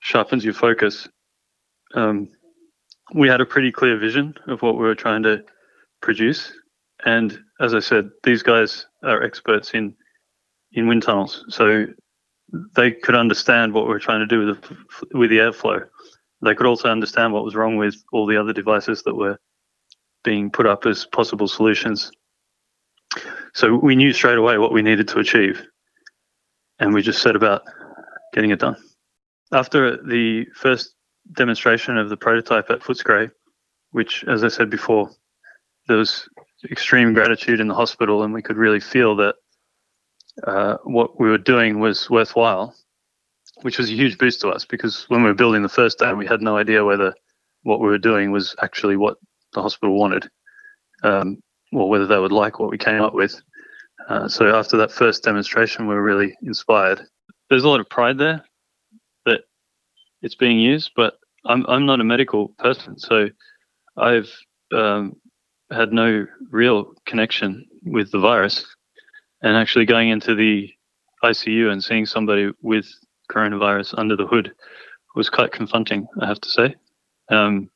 sharpens 0.00 0.44
your 0.44 0.54
focus. 0.54 1.08
Um, 1.94 2.28
we 3.14 3.28
had 3.28 3.40
a 3.40 3.46
pretty 3.46 3.72
clear 3.72 3.98
vision 3.98 4.34
of 4.46 4.62
what 4.62 4.74
we 4.74 4.82
were 4.82 4.94
trying 4.94 5.22
to 5.24 5.44
produce. 6.00 6.52
And 7.04 7.38
as 7.60 7.74
I 7.74 7.80
said, 7.80 8.10
these 8.22 8.42
guys 8.42 8.86
are 9.02 9.22
experts 9.22 9.74
in 9.74 9.94
in 10.74 10.86
wind 10.86 11.02
tunnels. 11.02 11.44
So 11.48 11.86
they 12.74 12.92
could 12.92 13.14
understand 13.14 13.72
what 13.72 13.84
we 13.84 13.90
were 13.90 13.98
trying 13.98 14.20
to 14.20 14.26
do 14.26 14.46
with 14.46 14.62
the, 14.62 14.76
with 15.18 15.30
the 15.30 15.38
airflow. 15.38 15.84
They 16.42 16.54
could 16.54 16.66
also 16.66 16.88
understand 16.88 17.32
what 17.32 17.44
was 17.44 17.54
wrong 17.54 17.76
with 17.76 17.94
all 18.12 18.26
the 18.26 18.36
other 18.36 18.52
devices 18.52 19.02
that 19.02 19.14
were 19.14 19.38
being 20.24 20.50
put 20.50 20.66
up 20.66 20.86
as 20.86 21.04
possible 21.04 21.48
solutions. 21.48 22.10
So 23.54 23.76
we 23.76 23.94
knew 23.94 24.12
straight 24.12 24.38
away 24.38 24.58
what 24.58 24.72
we 24.72 24.82
needed 24.82 25.08
to 25.08 25.18
achieve, 25.18 25.62
and 26.78 26.94
we 26.94 27.02
just 27.02 27.22
set 27.22 27.36
about 27.36 27.62
getting 28.32 28.50
it 28.50 28.60
done. 28.60 28.76
After 29.52 30.02
the 30.02 30.46
first 30.54 30.94
demonstration 31.30 31.96
of 31.96 32.08
the 32.08 32.16
prototype 32.16 32.70
at 32.70 32.80
Footscray, 32.80 33.30
which, 33.90 34.24
as 34.24 34.44
I 34.44 34.48
said 34.48 34.70
before, 34.70 35.10
there 35.88 35.96
was 35.96 36.28
extreme 36.70 37.12
gratitude 37.12 37.60
in 37.60 37.68
the 37.68 37.74
hospital, 37.74 38.22
and 38.22 38.32
we 38.32 38.42
could 38.42 38.56
really 38.56 38.80
feel 38.80 39.16
that 39.16 39.34
uh, 40.44 40.76
what 40.84 41.20
we 41.20 41.28
were 41.28 41.38
doing 41.38 41.78
was 41.78 42.08
worthwhile, 42.08 42.74
which 43.62 43.78
was 43.78 43.90
a 43.90 43.94
huge 43.94 44.18
boost 44.18 44.40
to 44.40 44.48
us 44.48 44.64
because 44.64 45.04
when 45.08 45.22
we 45.22 45.28
were 45.28 45.34
building 45.34 45.62
the 45.62 45.68
first 45.68 45.98
day, 45.98 46.12
we 46.12 46.26
had 46.26 46.40
no 46.40 46.56
idea 46.56 46.84
whether 46.84 47.14
what 47.62 47.80
we 47.80 47.86
were 47.86 47.98
doing 47.98 48.30
was 48.30 48.56
actually 48.62 48.96
what 48.96 49.18
the 49.52 49.62
hospital 49.62 49.98
wanted, 49.98 50.28
um, 51.02 51.38
or 51.72 51.88
whether 51.88 52.06
they 52.06 52.18
would 52.18 52.32
like 52.32 52.58
what 52.58 52.70
we 52.70 52.78
came 52.78 53.02
up 53.02 53.14
with. 53.14 53.40
Uh, 54.08 54.26
so 54.26 54.56
after 54.56 54.76
that 54.76 54.90
first 54.90 55.22
demonstration, 55.22 55.86
we 55.86 55.94
were 55.94 56.02
really 56.02 56.34
inspired. 56.42 57.02
There's 57.50 57.64
a 57.64 57.68
lot 57.68 57.80
of 57.80 57.88
pride 57.88 58.18
there 58.18 58.42
it's 60.22 60.34
being 60.34 60.58
used, 60.58 60.92
but 60.96 61.14
I'm 61.44 61.66
I'm 61.66 61.86
not 61.86 62.00
a 62.00 62.04
medical 62.04 62.48
person, 62.58 62.98
so 62.98 63.28
I've 63.96 64.30
um, 64.72 65.16
had 65.70 65.92
no 65.92 66.26
real 66.50 66.92
connection 67.06 67.66
with 67.84 68.10
the 68.12 68.18
virus 68.18 68.64
and 69.42 69.56
actually 69.56 69.84
going 69.84 70.08
into 70.08 70.34
the 70.34 70.70
ICU 71.24 71.70
and 71.70 71.82
seeing 71.82 72.06
somebody 72.06 72.50
with 72.62 72.86
coronavirus 73.30 73.98
under 73.98 74.16
the 74.16 74.26
hood 74.26 74.52
was 75.14 75.28
quite 75.28 75.52
confronting, 75.52 76.06
I 76.20 76.26
have 76.26 76.40
to 76.40 76.48
say. 76.48 76.74
Um, 77.28 77.70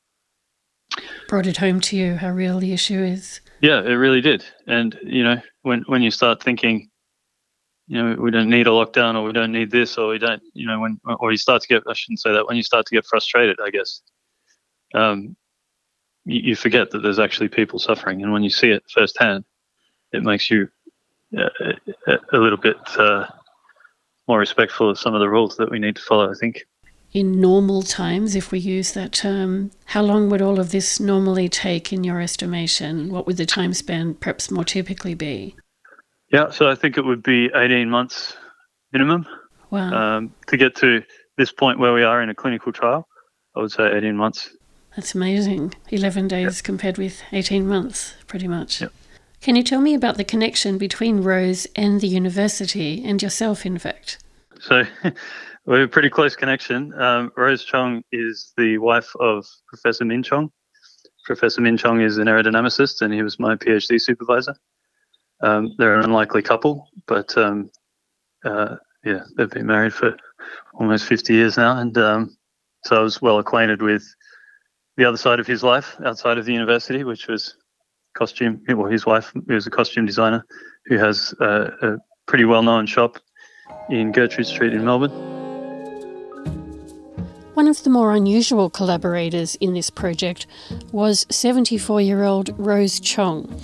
Brought 1.28 1.46
it 1.46 1.59
home 1.59 1.80
to 1.82 1.96
you 1.96 2.16
how 2.16 2.30
real 2.30 2.61
the 2.61 2.72
issue 2.72 3.02
is. 3.02 3.40
Yeah, 3.61 3.80
it 3.80 3.94
really 3.94 4.20
did. 4.20 4.44
And 4.66 4.98
you 5.02 5.24
know, 5.24 5.40
when 5.62 5.82
when 5.87 6.02
you 6.02 6.11
start 6.11 6.42
thinking, 6.42 6.88
you 7.87 8.03
know, 8.03 8.16
we 8.20 8.31
don't 8.31 8.51
need 8.51 8.66
a 8.66 8.70
lockdown, 8.70 9.14
or 9.14 9.22
we 9.22 9.33
don't 9.33 9.53
need 9.53 9.70
this, 9.70 9.96
or 9.96 10.09
we 10.09 10.18
don't, 10.18 10.42
you 10.55 10.66
know, 10.66 10.81
when 10.81 11.01
or 11.05 11.31
you 11.31 11.38
start 11.38 11.62
to 11.62 11.68
get, 11.68 11.83
I 11.88 11.92
shouldn't 11.92 12.20
say 12.20 12.33
that, 12.33 12.46
when 12.46 12.57
you 12.57 12.62
start 12.62 12.87
to 12.87 12.94
get 12.94 13.07
frustrated, 13.07 13.57
I 13.64 13.70
guess, 13.70 14.03
um, 14.94 15.37
you, 16.25 16.40
you 16.51 16.57
forget 16.57 16.90
that 16.90 17.01
there's 17.01 17.18
actually 17.20 17.49
people 17.49 17.79
suffering, 17.79 18.22
and 18.22 18.33
when 18.33 18.42
you 18.42 18.51
see 18.51 18.70
it 18.70 18.83
firsthand, 18.92 19.44
it 20.12 20.22
makes 20.22 20.51
you 20.51 20.68
uh, 21.38 21.49
a 22.33 22.38
little 22.38 22.59
bit 22.59 22.77
uh, 22.99 23.27
more 24.27 24.38
respectful 24.38 24.90
of 24.90 24.99
some 24.99 25.14
of 25.14 25.20
the 25.20 25.29
rules 25.29 25.57
that 25.57 25.70
we 25.70 25.79
need 25.79 25.96
to 25.96 26.03
follow, 26.03 26.31
I 26.31 26.35
think. 26.35 26.66
In 27.12 27.40
normal 27.40 27.83
times, 27.83 28.35
if 28.35 28.51
we 28.51 28.59
use 28.59 28.92
that 28.92 29.12
term, 29.12 29.70
how 29.87 30.03
long 30.03 30.29
would 30.29 30.42
all 30.42 30.59
of 30.59 30.70
this 30.70 30.99
normally 30.99 31.49
take 31.49 31.92
in 31.92 32.05
your 32.05 32.20
estimation? 32.20 33.11
What 33.11 33.27
would 33.27 33.37
the 33.37 33.46
time 33.46 33.72
span 33.75 34.14
perhaps 34.14 34.51
more 34.51 34.64
typically 34.64 35.14
be? 35.14 35.55
Yeah, 36.32 36.50
so 36.50 36.68
I 36.68 36.74
think 36.74 36.98
it 36.98 37.04
would 37.04 37.22
be 37.22 37.50
18 37.54 37.88
months 37.88 38.36
minimum. 38.92 39.26
Wow. 39.70 39.92
Um, 39.92 40.34
to 40.48 40.56
get 40.56 40.74
to 40.76 41.02
this 41.36 41.52
point 41.52 41.78
where 41.78 41.92
we 41.92 42.02
are 42.02 42.22
in 42.22 42.30
a 42.30 42.34
clinical 42.34 42.72
trial, 42.72 43.06
I 43.54 43.60
would 43.60 43.72
say 43.72 43.96
18 43.96 44.16
months. 44.16 44.50
That's 44.94 45.14
amazing. 45.14 45.74
11 45.90 46.28
days 46.28 46.58
yep. 46.58 46.64
compared 46.64 46.98
with 46.98 47.22
18 47.32 47.66
months, 47.66 48.14
pretty 48.26 48.48
much. 48.48 48.80
Yep. 48.80 48.92
Can 49.42 49.54
you 49.54 49.62
tell 49.62 49.80
me 49.80 49.94
about 49.94 50.16
the 50.16 50.24
connection 50.24 50.78
between 50.78 51.22
Rose 51.22 51.66
and 51.76 52.00
the 52.00 52.08
university 52.08 53.04
and 53.04 53.22
yourself, 53.22 53.66
in 53.66 53.78
fact? 53.78 54.18
So, 54.58 54.84
we 55.66 55.78
have 55.78 55.84
a 55.84 55.88
pretty 55.88 56.08
close 56.08 56.34
connection. 56.34 56.98
Um, 56.98 57.30
Rose 57.36 57.62
Chong 57.64 58.02
is 58.10 58.52
the 58.56 58.78
wife 58.78 59.14
of 59.20 59.46
Professor 59.68 60.04
Min 60.04 60.22
Chong. 60.22 60.50
Professor 61.24 61.60
Min 61.60 61.76
Chong 61.76 62.00
is 62.00 62.18
an 62.18 62.28
aerodynamicist 62.28 63.02
and 63.02 63.12
he 63.12 63.22
was 63.22 63.38
my 63.38 63.56
PhD 63.56 64.00
supervisor. 64.00 64.54
Um, 65.40 65.75
they're 65.79 65.99
an 65.99 66.05
unlikely 66.05 66.42
couple, 66.42 66.88
but 67.07 67.37
um, 67.37 67.70
uh, 68.44 68.77
yeah, 69.05 69.20
they've 69.37 69.51
been 69.51 69.66
married 69.66 69.92
for 69.92 70.16
almost 70.75 71.07
50 71.07 71.35
years 71.35 71.57
now. 71.57 71.79
And 71.79 71.96
um, 71.99 72.37
so 72.85 72.96
I 72.96 73.01
was 73.01 73.20
well 73.20 73.38
acquainted 73.38 73.83
with 73.83 74.05
the 74.96 75.05
other 75.05 75.16
side 75.16 75.40
of 75.40 75.46
his 75.46 75.62
life 75.62 75.96
outside 76.05 76.38
of 76.38 76.46
the 76.46 76.53
university, 76.53 77.05
which 77.05 77.29
was 77.29 77.57
costume. 78.16 78.62
Well, 78.68 78.90
his 78.90 79.07
wife 79.07 79.33
was 79.46 79.66
a 79.66 79.70
costume 79.70 80.07
designer 80.07 80.44
who 80.87 80.96
has 80.99 81.35
a, 81.40 81.70
a 81.83 81.96
pretty 82.27 82.44
well-known 82.44 82.87
shop 82.87 83.18
in 83.90 84.12
Gertrude 84.12 84.46
Street 84.46 84.72
in 84.72 84.85
Melbourne. 84.85 85.12
One 87.55 87.68
of 87.68 87.83
the 87.85 87.90
more 87.90 88.12
unusual 88.12 88.68
collaborators 88.68 89.55
in 89.57 89.72
this 89.72 89.88
project 89.88 90.46
was 90.92 91.25
74 91.31 92.03
year 92.03 92.25
old 92.25 92.51
Rose 92.59 93.01
Chong, 93.01 93.61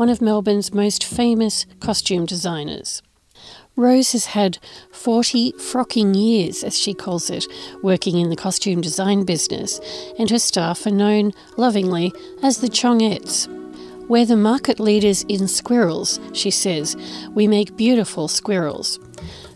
one 0.00 0.08
of 0.08 0.22
Melbourne's 0.22 0.72
most 0.72 1.04
famous 1.04 1.66
costume 1.78 2.24
designers. 2.24 3.02
Rose 3.76 4.12
has 4.12 4.24
had 4.24 4.56
40 4.92 5.52
frocking 5.58 6.16
years, 6.16 6.64
as 6.64 6.78
she 6.78 6.94
calls 6.94 7.28
it, 7.28 7.44
working 7.82 8.16
in 8.16 8.30
the 8.30 8.34
costume 8.34 8.80
design 8.80 9.26
business, 9.26 9.78
and 10.18 10.30
her 10.30 10.38
staff 10.38 10.86
are 10.86 10.90
known 10.90 11.32
lovingly 11.58 12.14
as 12.42 12.62
the 12.62 12.68
Chongettes. 12.68 13.46
We're 14.08 14.24
the 14.24 14.36
market 14.36 14.80
leaders 14.80 15.22
in 15.24 15.46
squirrels, 15.46 16.18
she 16.32 16.50
says. 16.50 16.96
We 17.34 17.46
make 17.46 17.76
beautiful 17.76 18.26
squirrels. 18.26 18.98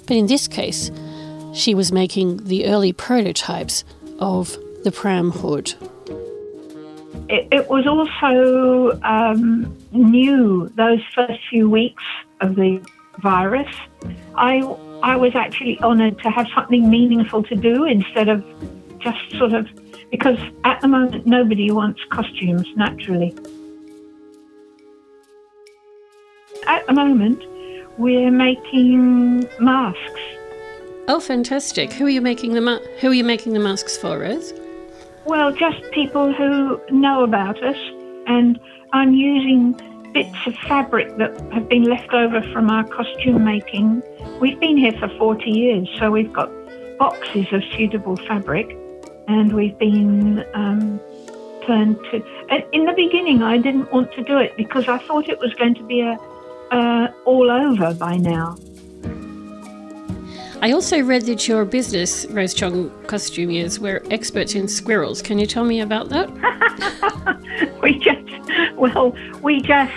But 0.06 0.18
in 0.18 0.26
this 0.26 0.46
case, 0.46 0.90
she 1.54 1.74
was 1.74 1.90
making 1.90 2.44
the 2.44 2.66
early 2.66 2.92
prototypes 2.92 3.82
of 4.18 4.58
the 4.82 4.92
pram 4.92 5.30
hood. 5.30 5.72
It, 7.28 7.48
it 7.50 7.68
was 7.68 7.86
also 7.86 9.00
um, 9.02 9.76
new 9.92 10.68
those 10.76 11.00
first 11.14 11.40
few 11.48 11.70
weeks 11.70 12.02
of 12.40 12.56
the 12.56 12.84
virus. 13.18 13.74
I, 14.34 14.58
I 15.02 15.16
was 15.16 15.34
actually 15.34 15.80
honoured 15.80 16.18
to 16.20 16.30
have 16.30 16.46
something 16.54 16.88
meaningful 16.90 17.42
to 17.44 17.54
do 17.54 17.84
instead 17.84 18.28
of 18.28 18.44
just 18.98 19.18
sort 19.38 19.52
of 19.52 19.68
because 20.10 20.38
at 20.64 20.80
the 20.80 20.88
moment 20.88 21.26
nobody 21.26 21.70
wants 21.70 22.00
costumes 22.10 22.66
naturally. 22.76 23.34
at 26.66 26.86
the 26.86 26.92
moment, 26.92 27.42
we're 27.98 28.30
making 28.30 29.48
masks. 29.60 30.20
Oh, 31.06 31.20
fantastic! 31.20 31.92
Who 31.92 32.06
are 32.06 32.10
you 32.10 32.20
making 32.20 32.54
the 32.54 32.60
ma- 32.60 32.78
Who 33.00 33.10
are 33.10 33.14
you 33.14 33.24
making 33.24 33.52
the 33.52 33.60
masks 33.60 33.96
for, 33.96 34.18
Rose? 34.18 34.52
Well, 35.26 35.52
just 35.52 35.82
people 35.92 36.32
who 36.34 36.78
know 36.90 37.24
about 37.24 37.62
us, 37.62 37.78
and 38.26 38.60
I'm 38.92 39.14
using 39.14 39.72
bits 40.12 40.36
of 40.46 40.54
fabric 40.68 41.16
that 41.16 41.40
have 41.52 41.68
been 41.68 41.84
left 41.84 42.12
over 42.12 42.42
from 42.52 42.68
our 42.70 42.84
costume 42.84 43.42
making. 43.42 44.02
We've 44.38 44.60
been 44.60 44.76
here 44.76 44.92
for 44.92 45.08
40 45.08 45.50
years, 45.50 45.88
so 45.98 46.10
we've 46.10 46.32
got 46.32 46.50
boxes 46.98 47.46
of 47.52 47.62
suitable 47.72 48.16
fabric, 48.16 48.76
and 49.26 49.52
we've 49.54 49.78
been 49.78 50.44
um, 50.52 51.00
turned 51.66 51.96
to. 52.10 52.22
In 52.72 52.84
the 52.84 52.92
beginning, 52.94 53.42
I 53.42 53.56
didn't 53.56 53.90
want 53.92 54.12
to 54.12 54.22
do 54.22 54.36
it 54.38 54.56
because 54.58 54.88
I 54.88 54.98
thought 54.98 55.28
it 55.30 55.38
was 55.38 55.54
going 55.54 55.74
to 55.76 55.84
be 55.84 56.02
a 56.02 56.18
uh, 56.70 57.08
all 57.24 57.50
over 57.50 57.94
by 57.94 58.16
now. 58.16 58.56
I 60.64 60.72
also 60.72 61.02
read 61.02 61.26
that 61.26 61.46
your 61.46 61.66
business, 61.66 62.24
Rose 62.30 62.54
Chong 62.54 62.88
Costumiers, 63.06 63.78
were 63.78 64.02
experts 64.10 64.54
in 64.54 64.66
squirrels. 64.66 65.20
Can 65.20 65.38
you 65.38 65.44
tell 65.44 65.66
me 65.66 65.82
about 65.82 66.08
that? 66.08 66.30
we 67.82 67.98
just, 67.98 68.74
well, 68.74 69.14
we 69.42 69.60
just, 69.60 69.92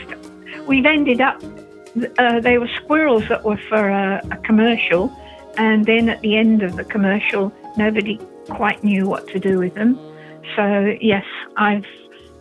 we've 0.68 0.86
ended 0.86 1.22
up, 1.22 1.42
uh, 2.18 2.42
they 2.42 2.58
were 2.58 2.68
squirrels 2.84 3.26
that 3.30 3.46
were 3.46 3.56
for 3.70 3.88
a, 3.88 4.22
a 4.30 4.36
commercial, 4.40 5.10
and 5.56 5.86
then 5.86 6.10
at 6.10 6.20
the 6.20 6.36
end 6.36 6.62
of 6.64 6.76
the 6.76 6.84
commercial, 6.84 7.54
nobody 7.78 8.20
quite 8.50 8.84
knew 8.84 9.08
what 9.08 9.26
to 9.30 9.40
do 9.40 9.60
with 9.60 9.74
them. 9.74 9.98
So 10.58 10.98
yes, 11.00 11.24
I've 11.56 11.86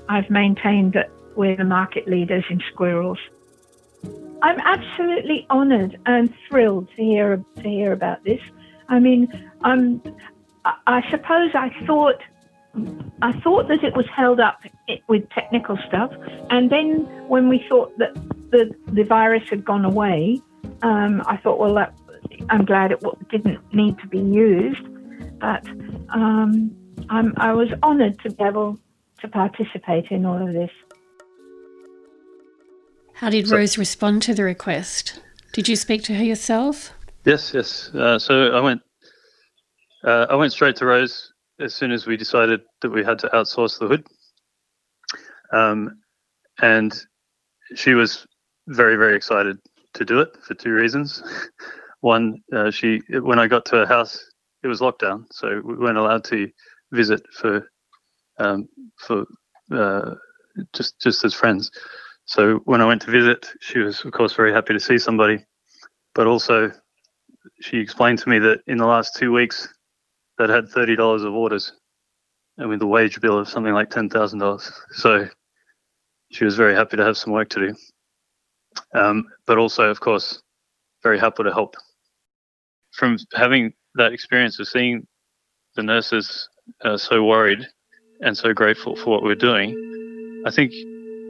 I've 0.09 0.29
maintained 0.31 0.95
that 0.95 1.13
we're 1.37 1.55
the 1.55 1.63
market 1.63 2.09
leaders 2.09 2.45
in 2.51 2.61
squirrels. 2.73 3.19
I'm 4.47 4.61
absolutely 4.61 5.45
honoured 5.51 5.99
and 6.07 6.33
thrilled 6.49 6.89
to 6.95 7.03
hear 7.03 7.45
to 7.57 7.69
hear 7.69 7.93
about 7.93 8.23
this. 8.23 8.41
I 8.89 9.01
mean, 9.01 9.27
I'm, 9.63 10.01
I 10.87 11.03
suppose 11.11 11.51
I 11.55 11.71
thought 11.85 12.21
I 13.23 13.33
thought 13.41 13.67
that 13.67 13.83
it 13.83 13.97
was 13.97 14.07
held 14.15 14.39
up 14.39 14.63
with 15.09 15.29
technical 15.31 15.77
stuff, 15.89 16.13
and 16.51 16.71
then 16.71 17.09
when 17.27 17.49
we 17.49 17.67
thought 17.69 17.99
that 17.99 18.15
the 18.53 18.73
the 18.93 19.03
virus 19.03 19.49
had 19.51 19.65
gone 19.65 19.85
away, 19.85 20.41
um, 20.83 21.25
I 21.27 21.39
thought, 21.39 21.59
well, 21.59 21.75
that, 21.75 21.93
I'm 22.49 22.65
glad 22.65 22.93
it 22.93 23.03
didn't 23.29 23.75
need 23.75 23.99
to 23.99 24.07
be 24.07 24.21
used. 24.21 24.87
But 25.41 25.67
um, 26.11 26.71
i 27.11 27.53
was 27.53 27.69
honoured 27.83 28.21
to 28.21 28.31
be 28.31 28.45
able 28.45 28.79
to 29.23 29.29
participate 29.29 30.13
in 30.13 30.25
all 30.25 30.41
of 30.41 30.53
this. 30.55 30.71
How 33.17 33.31
did 33.31 33.49
so, 33.49 33.57
Rose 33.57 33.79
respond 33.79 34.21
to 34.23 34.35
the 34.35 34.45
request? 34.45 35.21
Did 35.53 35.69
you 35.69 35.77
speak 35.77 36.03
to 36.05 36.15
her 36.15 36.23
yourself? 36.23 36.93
Yes, 37.25 37.55
yes. 37.55 37.91
Uh, 37.95 38.19
so 38.19 38.53
I 38.53 38.61
went, 38.61 38.83
uh, 40.05 40.27
I 40.29 40.35
went 40.35 40.53
straight 40.53 40.77
to 40.77 40.87
Rose 40.87 41.33
as 41.59 41.75
soon 41.75 41.93
as 41.93 42.07
we 42.07 42.19
decided 42.19 42.61
that 42.83 42.91
we 42.91 43.03
had 43.03 43.19
to 43.21 43.29
outsource 43.29 43.79
the 43.79 43.89
hood, 43.89 44.07
um, 45.51 45.99
and 46.61 46.95
she 47.75 47.95
was 47.95 48.27
very, 48.69 48.97
very 48.97 49.17
excited 49.17 49.57
to 49.95 50.05
do 50.05 50.21
it 50.21 50.29
for 50.43 50.53
two 50.53 50.73
reasons. 50.73 51.23
One, 52.01 52.43
uh, 52.55 52.71
she 52.71 53.01
when 53.09 53.39
I 53.39 53.47
got 53.47 53.65
to 53.67 53.77
her 53.77 53.87
house, 53.87 54.23
it 54.63 54.67
was 54.67 54.81
lockdown, 54.81 55.25
so 55.33 55.63
we 55.65 55.75
weren't 55.75 55.97
allowed 55.97 56.25
to 56.25 56.51
visit 56.93 57.23
for 57.33 57.67
um, 58.39 58.69
for 58.99 59.25
uh, 59.73 60.17
just 60.75 61.01
just 61.01 61.25
as 61.25 61.33
friends. 61.33 61.71
So 62.27 62.57
when 62.65 62.81
I 62.81 62.87
went 62.87 63.03
to 63.03 63.11
visit, 63.11 63.49
she 63.61 63.79
was 63.79 64.05
of 64.05 64.13
course 64.13 64.35
very 64.35 64.53
happy 64.53 64.73
to 64.73 64.81
see 64.81 64.99
somebody, 64.99 65.45
but 66.15 66.27
also 66.27 66.73
she 67.61 67.79
explained 67.79 68.19
to 68.19 68.29
me 68.29 68.39
that 68.41 68.61
in 68.67 68.79
the 68.79 68.87
last 68.87 69.15
two 69.17 69.33
weeks 69.33 69.73
they'd 70.37 70.51
had 70.51 70.69
thirty 70.69 70.97
dollars 70.97 71.23
of 71.23 71.35
orders, 71.35 71.73
and 72.59 72.69
with 72.69 72.83
a 72.83 72.87
wage 72.87 73.21
bill 73.21 73.39
of 73.39 73.49
something 73.49 73.73
like 73.73 73.91
ten 73.91 74.09
thousand 74.11 74.41
dollars. 74.41 74.71
So 74.91 75.29
she 76.33 76.45
was 76.45 76.57
very 76.57 76.75
happy 76.75 76.97
to 76.97 77.05
have 77.05 77.17
some 77.17 77.33
work 77.33 77.49
to 77.51 77.69
do, 77.69 77.75
um, 78.99 79.25
but 79.47 79.57
also 79.59 79.85
of 79.89 80.01
course 80.01 80.43
very 81.05 81.19
happy 81.21 81.45
to 81.45 81.53
help. 81.53 81.77
From 82.93 83.19
having 83.35 83.73
that 83.95 84.13
experience 84.13 84.59
of 84.59 84.67
seeing 84.67 85.07
the 85.77 85.83
nurses 85.85 86.49
uh, 86.85 86.97
so 86.97 87.23
worried 87.23 87.65
and 88.23 88.37
so 88.37 88.53
grateful 88.53 88.97
for 88.97 89.11
what 89.11 89.23
we're 89.23 89.35
doing, 89.37 90.43
I 90.45 90.51
think 90.51 90.73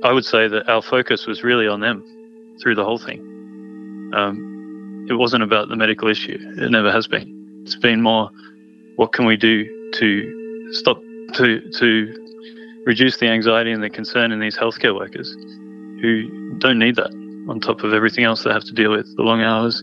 I 0.02 0.12
would 0.12 0.24
say 0.24 0.48
that 0.48 0.68
our 0.68 0.82
focus 0.82 1.26
was 1.26 1.42
really 1.42 1.66
on 1.66 1.80
them 1.80 2.04
through 2.60 2.74
the 2.74 2.84
whole 2.84 2.98
thing. 2.98 3.20
Um, 4.14 5.06
it 5.08 5.14
wasn't 5.14 5.42
about 5.42 5.68
the 5.68 5.76
medical 5.76 6.08
issue. 6.08 6.38
It 6.58 6.70
never 6.70 6.92
has 6.92 7.06
been. 7.06 7.62
It's 7.62 7.76
been 7.76 8.02
more, 8.02 8.30
what 8.96 9.12
can 9.12 9.26
we 9.26 9.36
do 9.36 9.64
to 9.94 10.72
stop 10.72 11.00
to 11.34 11.60
to 11.70 12.26
reduce 12.86 13.16
the 13.16 13.26
anxiety 13.26 13.72
and 13.72 13.82
the 13.82 13.90
concern 13.90 14.32
in 14.32 14.40
these 14.40 14.56
healthcare 14.56 14.94
workers 14.94 15.34
who 16.00 16.54
don't 16.58 16.78
need 16.78 16.96
that 16.96 17.10
on 17.48 17.60
top 17.60 17.82
of 17.82 17.92
everything 17.92 18.24
else 18.24 18.44
they 18.44 18.52
have 18.52 18.64
to 18.64 18.72
deal 18.72 18.90
with, 18.90 19.06
the 19.16 19.22
long 19.22 19.42
hours, 19.42 19.82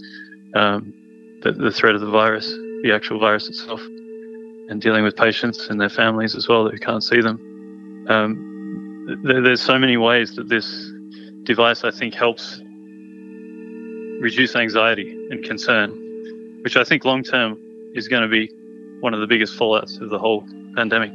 um, 0.55 0.93
the, 1.41 1.51
the 1.51 1.71
threat 1.71 1.95
of 1.95 2.01
the 2.01 2.09
virus, 2.09 2.49
the 2.83 2.91
actual 2.93 3.19
virus 3.19 3.49
itself, 3.49 3.81
and 4.69 4.81
dealing 4.81 5.03
with 5.03 5.15
patients 5.15 5.67
and 5.67 5.79
their 5.79 5.89
families 5.89 6.35
as 6.35 6.47
well 6.47 6.69
who 6.69 6.77
can't 6.77 7.03
see 7.03 7.21
them. 7.21 8.05
Um, 8.09 8.52
there's 9.05 9.61
so 9.61 9.77
many 9.77 9.97
ways 9.97 10.35
that 10.35 10.49
this 10.49 10.91
device, 11.43 11.83
I 11.83 11.91
think, 11.91 12.13
helps 12.13 12.61
reduce 14.21 14.55
anxiety 14.55 15.11
and 15.29 15.43
concern, 15.43 15.89
which 16.63 16.77
I 16.77 16.83
think 16.83 17.03
long 17.03 17.23
term 17.23 17.59
is 17.93 18.07
going 18.07 18.23
to 18.23 18.29
be 18.29 18.51
one 19.01 19.13
of 19.13 19.19
the 19.19 19.27
biggest 19.27 19.57
fallouts 19.59 19.99
of 19.99 20.09
the 20.09 20.17
whole 20.17 20.47
pandemic. 20.75 21.11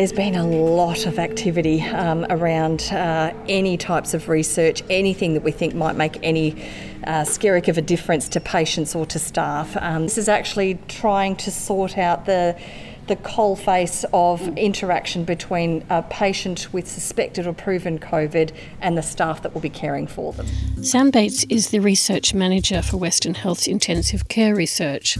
There's 0.00 0.14
been 0.14 0.34
a 0.34 0.46
lot 0.46 1.04
of 1.04 1.18
activity 1.18 1.82
um, 1.82 2.24
around 2.30 2.84
uh, 2.84 3.34
any 3.46 3.76
types 3.76 4.14
of 4.14 4.30
research, 4.30 4.82
anything 4.88 5.34
that 5.34 5.42
we 5.42 5.52
think 5.52 5.74
might 5.74 5.94
make 5.94 6.18
any 6.22 6.52
uh, 7.04 7.24
skerrick 7.24 7.68
of 7.68 7.76
a 7.76 7.82
difference 7.82 8.26
to 8.30 8.40
patients 8.40 8.94
or 8.94 9.04
to 9.04 9.18
staff. 9.18 9.76
Um, 9.76 10.04
this 10.04 10.16
is 10.16 10.26
actually 10.26 10.78
trying 10.88 11.36
to 11.36 11.50
sort 11.50 11.98
out 11.98 12.24
the 12.24 12.58
the 13.08 13.16
coal 13.16 13.56
face 13.56 14.04
of 14.12 14.56
interaction 14.56 15.24
between 15.24 15.84
a 15.90 16.00
patient 16.04 16.72
with 16.72 16.86
suspected 16.86 17.44
or 17.44 17.52
proven 17.52 17.98
COVID 17.98 18.52
and 18.80 18.96
the 18.96 19.02
staff 19.02 19.42
that 19.42 19.52
will 19.52 19.60
be 19.60 19.68
caring 19.68 20.06
for 20.06 20.32
them. 20.32 20.46
Sam 20.82 21.10
Bates 21.10 21.44
is 21.50 21.70
the 21.70 21.80
research 21.80 22.32
manager 22.32 22.82
for 22.82 22.98
Western 22.98 23.34
Health's 23.34 23.66
intensive 23.66 24.28
care 24.28 24.54
research. 24.54 25.18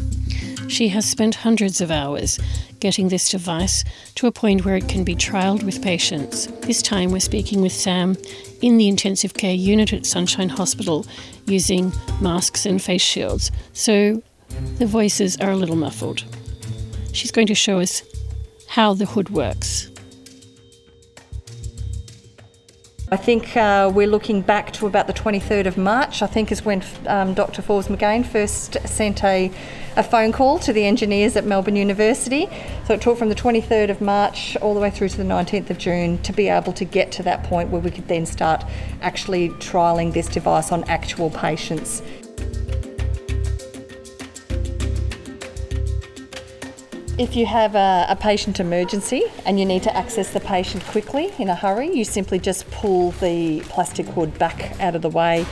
She 0.70 0.88
has 0.90 1.04
spent 1.04 1.34
hundreds 1.34 1.80
of 1.80 1.90
hours 1.90 2.38
getting 2.78 3.08
this 3.08 3.28
device 3.28 3.82
to 4.14 4.28
a 4.28 4.32
point 4.32 4.64
where 4.64 4.76
it 4.76 4.88
can 4.88 5.02
be 5.02 5.16
trialled 5.16 5.64
with 5.64 5.82
patients. 5.82 6.46
This 6.60 6.80
time 6.80 7.10
we're 7.10 7.18
speaking 7.18 7.60
with 7.60 7.72
Sam 7.72 8.16
in 8.62 8.78
the 8.78 8.86
intensive 8.86 9.34
care 9.34 9.52
unit 9.52 9.92
at 9.92 10.06
Sunshine 10.06 10.48
Hospital 10.48 11.04
using 11.46 11.92
masks 12.20 12.66
and 12.66 12.80
face 12.80 13.02
shields, 13.02 13.50
so 13.72 14.22
the 14.78 14.86
voices 14.86 15.36
are 15.38 15.50
a 15.50 15.56
little 15.56 15.74
muffled. 15.74 16.24
She's 17.12 17.32
going 17.32 17.48
to 17.48 17.54
show 17.56 17.80
us 17.80 18.04
how 18.68 18.94
the 18.94 19.06
hood 19.06 19.28
works. 19.28 19.89
I 23.12 23.16
think 23.16 23.56
uh, 23.56 23.90
we're 23.92 24.06
looking 24.06 24.40
back 24.40 24.72
to 24.74 24.86
about 24.86 25.08
the 25.08 25.12
23rd 25.12 25.66
of 25.66 25.76
March, 25.76 26.22
I 26.22 26.28
think 26.28 26.52
is 26.52 26.64
when 26.64 26.84
um, 27.08 27.34
Dr. 27.34 27.60
Forbes 27.60 27.88
McGain 27.88 28.24
first 28.24 28.76
sent 28.86 29.24
a, 29.24 29.50
a 29.96 30.04
phone 30.04 30.30
call 30.30 30.60
to 30.60 30.72
the 30.72 30.84
engineers 30.84 31.34
at 31.34 31.44
Melbourne 31.44 31.74
University. 31.74 32.48
So 32.86 32.94
it 32.94 33.00
took 33.00 33.18
from 33.18 33.28
the 33.28 33.34
23rd 33.34 33.90
of 33.90 34.00
March 34.00 34.56
all 34.58 34.74
the 34.74 34.80
way 34.80 34.90
through 34.90 35.08
to 35.08 35.16
the 35.16 35.24
19th 35.24 35.70
of 35.70 35.78
June 35.78 36.18
to 36.18 36.32
be 36.32 36.46
able 36.46 36.72
to 36.74 36.84
get 36.84 37.10
to 37.10 37.24
that 37.24 37.42
point 37.42 37.70
where 37.70 37.80
we 37.80 37.90
could 37.90 38.06
then 38.06 38.26
start 38.26 38.64
actually 39.02 39.48
trialling 39.48 40.12
this 40.12 40.28
device 40.28 40.70
on 40.70 40.84
actual 40.84 41.30
patients. 41.30 42.02
If 47.20 47.36
you 47.36 47.44
have 47.44 47.74
a, 47.74 48.06
a, 48.08 48.16
patient 48.16 48.60
emergency 48.60 49.24
and 49.44 49.60
you 49.60 49.66
need 49.66 49.82
to 49.82 49.94
access 49.94 50.32
the 50.32 50.40
patient 50.40 50.82
quickly 50.86 51.30
in 51.38 51.50
a 51.50 51.54
hurry, 51.54 51.94
you 51.94 52.02
simply 52.02 52.38
just 52.38 52.70
pull 52.70 53.10
the 53.10 53.60
plastic 53.68 54.06
hood 54.06 54.38
back 54.38 54.80
out 54.80 54.94
of 54.94 55.02
the 55.02 55.10
way, 55.10 55.44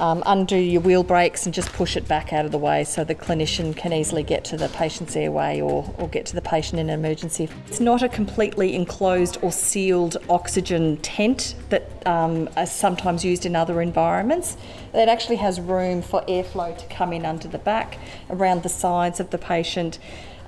um, 0.00 0.22
undo 0.24 0.56
your 0.56 0.80
wheel 0.80 1.02
brakes, 1.02 1.44
and 1.44 1.54
just 1.54 1.70
push 1.74 1.98
it 1.98 2.08
back 2.08 2.32
out 2.32 2.46
of 2.46 2.50
the 2.50 2.56
way 2.56 2.82
so 2.82 3.04
the 3.04 3.14
clinician 3.14 3.76
can 3.76 3.92
easily 3.92 4.22
get 4.22 4.42
to 4.46 4.56
the 4.56 4.70
patient's 4.70 5.14
airway 5.14 5.60
or, 5.60 5.94
or 5.98 6.08
get 6.08 6.24
to 6.24 6.34
the 6.34 6.40
patient 6.40 6.80
in 6.80 6.88
an 6.88 6.98
emergency. 6.98 7.46
It's 7.66 7.78
not 7.78 8.02
a 8.02 8.08
completely 8.08 8.74
enclosed 8.74 9.36
or 9.42 9.52
sealed 9.52 10.16
oxygen 10.30 10.96
tent 11.02 11.56
that 11.68 11.90
um, 12.06 12.48
is 12.56 12.72
sometimes 12.72 13.22
used 13.22 13.44
in 13.44 13.54
other 13.54 13.82
environments. 13.82 14.56
It 14.94 15.10
actually 15.10 15.36
has 15.36 15.60
room 15.60 16.00
for 16.00 16.22
airflow 16.22 16.74
to 16.78 16.86
come 16.86 17.12
in 17.12 17.26
under 17.26 17.48
the 17.48 17.58
back, 17.58 17.98
around 18.30 18.62
the 18.62 18.70
sides 18.70 19.20
of 19.20 19.28
the 19.28 19.36
patient. 19.36 19.98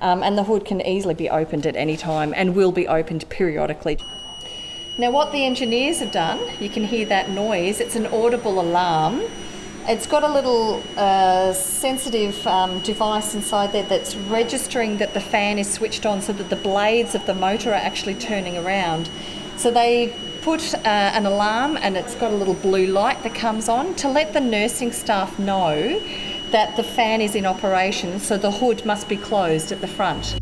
Um, 0.01 0.23
and 0.23 0.37
the 0.37 0.43
hood 0.43 0.65
can 0.65 0.81
easily 0.81 1.13
be 1.13 1.29
opened 1.29 1.65
at 1.65 1.75
any 1.75 1.97
time 1.97 2.33
and 2.35 2.55
will 2.55 2.71
be 2.71 2.87
opened 2.87 3.27
periodically. 3.29 3.97
Now, 4.97 5.11
what 5.11 5.31
the 5.31 5.45
engineers 5.45 5.99
have 5.99 6.11
done, 6.11 6.39
you 6.59 6.69
can 6.69 6.85
hear 6.85 7.05
that 7.07 7.29
noise, 7.29 7.81
it's 7.81 7.95
an 7.95 8.07
audible 8.07 8.61
alarm. 8.61 9.23
It's 9.87 10.07
got 10.07 10.23
a 10.23 10.31
little 10.31 10.81
uh, 10.97 11.53
sensitive 11.53 12.47
um, 12.47 12.79
device 12.79 13.35
inside 13.35 13.71
there 13.71 13.83
that's 13.83 14.15
registering 14.15 14.97
that 14.97 15.13
the 15.13 15.19
fan 15.19 15.59
is 15.59 15.71
switched 15.71 16.05
on 16.05 16.21
so 16.21 16.33
that 16.33 16.49
the 16.49 16.55
blades 16.55 17.13
of 17.13 17.25
the 17.25 17.35
motor 17.35 17.71
are 17.71 17.73
actually 17.73 18.15
turning 18.15 18.57
around. 18.57 19.09
So 19.57 19.69
they 19.69 20.13
put 20.41 20.73
uh, 20.75 20.79
an 20.85 21.25
alarm 21.25 21.77
and 21.77 21.97
it's 21.97 22.15
got 22.15 22.31
a 22.31 22.35
little 22.35 22.53
blue 22.53 22.87
light 22.87 23.21
that 23.23 23.35
comes 23.35 23.67
on 23.67 23.95
to 23.95 24.07
let 24.07 24.31
the 24.31 24.39
nursing 24.39 24.91
staff 24.91 25.37
know 25.37 25.99
that 26.55 26.77
the 26.77 26.83
fan 26.83 27.19
is 27.19 27.35
in 27.35 27.45
operation, 27.45 28.17
so 28.17 28.37
the 28.37 28.49
hood 28.49 28.85
must 28.85 29.09
be 29.09 29.17
closed 29.17 29.73
at 29.73 29.81
the 29.81 29.87
front. 29.87 30.39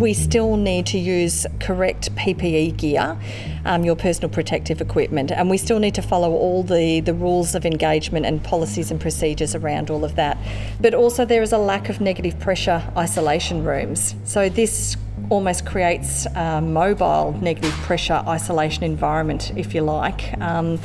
we 0.00 0.12
still 0.12 0.56
need 0.56 0.84
to 0.84 0.98
use 0.98 1.46
correct 1.58 2.14
PPE 2.16 2.76
gear, 2.76 3.16
um, 3.64 3.82
your 3.82 3.96
personal 3.96 4.28
protective 4.28 4.80
equipment, 4.80 5.32
and 5.32 5.48
we 5.48 5.56
still 5.56 5.78
need 5.78 5.94
to 5.94 6.02
follow 6.02 6.32
all 6.32 6.62
the, 6.62 7.00
the 7.00 7.14
rules 7.14 7.54
of 7.54 7.64
engagement 7.64 8.26
and 8.26 8.44
policies 8.44 8.90
and 8.90 9.00
procedures 9.00 9.54
around 9.54 9.90
all 9.90 10.04
of 10.04 10.14
that. 10.16 10.36
But 10.80 10.92
also, 10.92 11.24
there 11.24 11.42
is 11.42 11.52
a 11.52 11.58
lack 11.58 11.88
of 11.88 12.00
negative 12.00 12.38
pressure 12.38 12.82
isolation 12.96 13.64
rooms. 13.64 14.14
So, 14.24 14.48
this 14.50 14.96
almost 15.28 15.66
creates 15.66 16.26
a 16.34 16.60
mobile 16.60 17.32
negative 17.40 17.72
pressure 17.82 18.22
isolation 18.26 18.84
environment, 18.84 19.52
if 19.56 19.74
you 19.74 19.82
like. 19.82 20.38
Um, 20.40 20.78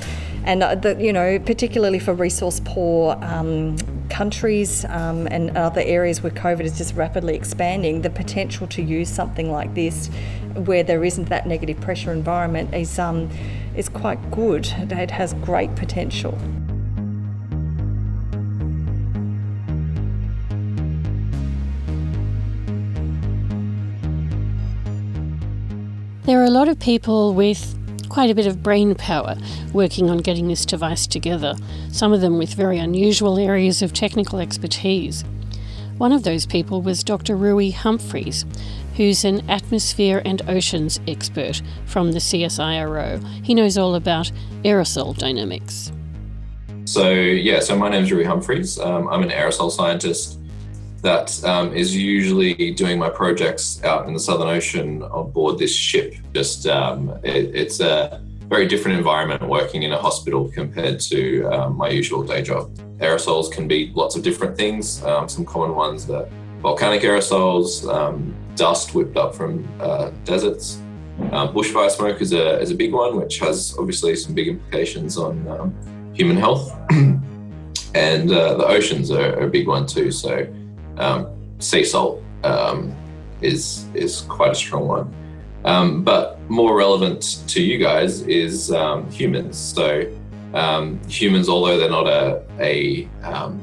and 0.43 0.63
uh, 0.63 0.75
the, 0.75 0.95
you 0.95 1.13
know, 1.13 1.37
particularly 1.39 1.99
for 1.99 2.13
resource 2.13 2.59
poor 2.65 3.15
um, 3.21 3.77
countries 4.09 4.85
um, 4.85 5.27
and 5.27 5.55
other 5.55 5.81
areas 5.81 6.23
where 6.23 6.31
COVID 6.31 6.61
is 6.61 6.77
just 6.77 6.95
rapidly 6.95 7.35
expanding, 7.35 8.01
the 8.01 8.09
potential 8.09 8.67
to 8.67 8.81
use 8.81 9.09
something 9.09 9.51
like 9.51 9.73
this 9.75 10.07
where 10.65 10.83
there 10.83 11.03
isn't 11.03 11.29
that 11.29 11.47
negative 11.47 11.79
pressure 11.79 12.11
environment 12.11 12.73
is, 12.73 12.97
um, 12.97 13.29
is 13.75 13.87
quite 13.87 14.31
good. 14.31 14.65
It 14.89 15.11
has 15.11 15.33
great 15.35 15.75
potential. 15.75 16.37
There 26.31 26.39
are 26.39 26.45
a 26.45 26.49
lot 26.49 26.69
of 26.69 26.79
people 26.79 27.33
with 27.33 27.77
quite 28.07 28.29
a 28.29 28.33
bit 28.33 28.47
of 28.47 28.63
brain 28.63 28.95
power 28.95 29.35
working 29.73 30.09
on 30.09 30.19
getting 30.19 30.47
this 30.47 30.65
device 30.65 31.05
together, 31.05 31.55
some 31.91 32.13
of 32.13 32.21
them 32.21 32.37
with 32.37 32.53
very 32.53 32.79
unusual 32.79 33.37
areas 33.37 33.81
of 33.81 33.91
technical 33.91 34.39
expertise. 34.39 35.25
One 35.97 36.13
of 36.13 36.23
those 36.23 36.45
people 36.45 36.81
was 36.81 37.03
Dr. 37.03 37.35
Ruhi 37.35 37.73
Humphries, 37.73 38.45
who's 38.95 39.25
an 39.25 39.49
atmosphere 39.49 40.21
and 40.23 40.41
oceans 40.47 41.01
expert 41.05 41.61
from 41.85 42.13
the 42.13 42.19
CSIRO. 42.19 43.21
He 43.45 43.53
knows 43.53 43.77
all 43.77 43.93
about 43.93 44.31
aerosol 44.63 45.17
dynamics. 45.17 45.91
So, 46.85 47.11
yeah, 47.11 47.59
so 47.59 47.77
my 47.77 47.89
name 47.89 48.05
is 48.05 48.09
Ruhi 48.09 48.25
Humphries. 48.25 48.79
Um, 48.79 49.09
I'm 49.09 49.21
an 49.21 49.31
aerosol 49.31 49.69
scientist 49.69 50.39
that 51.01 51.43
um, 51.43 51.73
is 51.73 51.95
usually 51.95 52.71
doing 52.71 52.99
my 52.99 53.09
projects 53.09 53.83
out 53.83 54.07
in 54.07 54.13
the 54.13 54.19
Southern 54.19 54.47
Ocean 54.47 55.01
on 55.03 55.31
board 55.31 55.57
this 55.57 55.75
ship. 55.75 56.15
Just 56.33 56.67
um, 56.67 57.09
it, 57.23 57.55
it's 57.55 57.79
a 57.79 58.21
very 58.47 58.67
different 58.67 58.97
environment 58.97 59.41
working 59.47 59.83
in 59.83 59.93
a 59.93 59.97
hospital 59.97 60.49
compared 60.49 60.99
to 60.99 61.43
um, 61.45 61.75
my 61.75 61.89
usual 61.89 62.23
day 62.23 62.41
job. 62.41 62.73
Aerosols 62.99 63.51
can 63.51 63.67
be 63.67 63.91
lots 63.95 64.15
of 64.15 64.21
different 64.21 64.55
things. 64.55 65.03
Um, 65.03 65.27
some 65.27 65.45
common 65.45 65.75
ones 65.75 66.09
are 66.09 66.27
volcanic 66.59 67.01
aerosols, 67.01 67.91
um, 67.91 68.35
dust 68.55 68.93
whipped 68.93 69.17
up 69.17 69.33
from 69.33 69.67
uh, 69.79 70.11
deserts. 70.23 70.81
Um, 71.31 71.53
bushfire 71.53 71.89
smoke 71.89 72.21
is 72.21 72.33
a, 72.33 72.59
is 72.59 72.71
a 72.71 72.75
big 72.75 72.93
one, 72.93 73.15
which 73.15 73.39
has 73.39 73.75
obviously 73.79 74.15
some 74.15 74.35
big 74.35 74.47
implications 74.47 75.17
on 75.17 75.73
human 76.13 76.37
health. 76.37 76.71
and 77.95 78.31
uh, 78.31 78.55
the 78.55 78.65
oceans 78.65 79.11
are, 79.11 79.39
are 79.39 79.47
a 79.47 79.49
big 79.49 79.67
one 79.67 79.85
too. 79.85 80.11
So 80.11 80.47
um, 80.97 81.27
sea 81.59 81.83
salt 81.83 82.21
um, 82.43 82.95
is 83.41 83.85
is 83.93 84.21
quite 84.21 84.51
a 84.51 84.55
strong 84.55 84.87
one. 84.87 85.13
Um, 85.63 86.03
but 86.03 86.39
more 86.49 86.75
relevant 86.75 87.43
to 87.47 87.61
you 87.61 87.77
guys 87.77 88.21
is 88.23 88.71
um, 88.71 89.09
humans. 89.11 89.57
So 89.57 90.11
um, 90.53 90.99
humans, 91.07 91.49
although 91.49 91.77
they're 91.77 91.89
not 91.89 92.07
a, 92.07 92.43
a 92.59 93.07
um, 93.23 93.61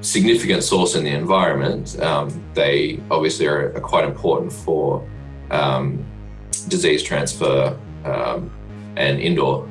significant 0.00 0.64
source 0.64 0.96
in 0.96 1.04
the 1.04 1.10
environment, 1.10 1.96
they 2.54 3.00
obviously 3.10 3.46
are, 3.46 3.72
are, 3.76 3.80
quite 3.80 4.04
important 4.04 4.52
for 4.52 5.08
disease 6.68 7.02
transfer 7.02 7.78
and 8.04 9.20
indoor 9.20 9.68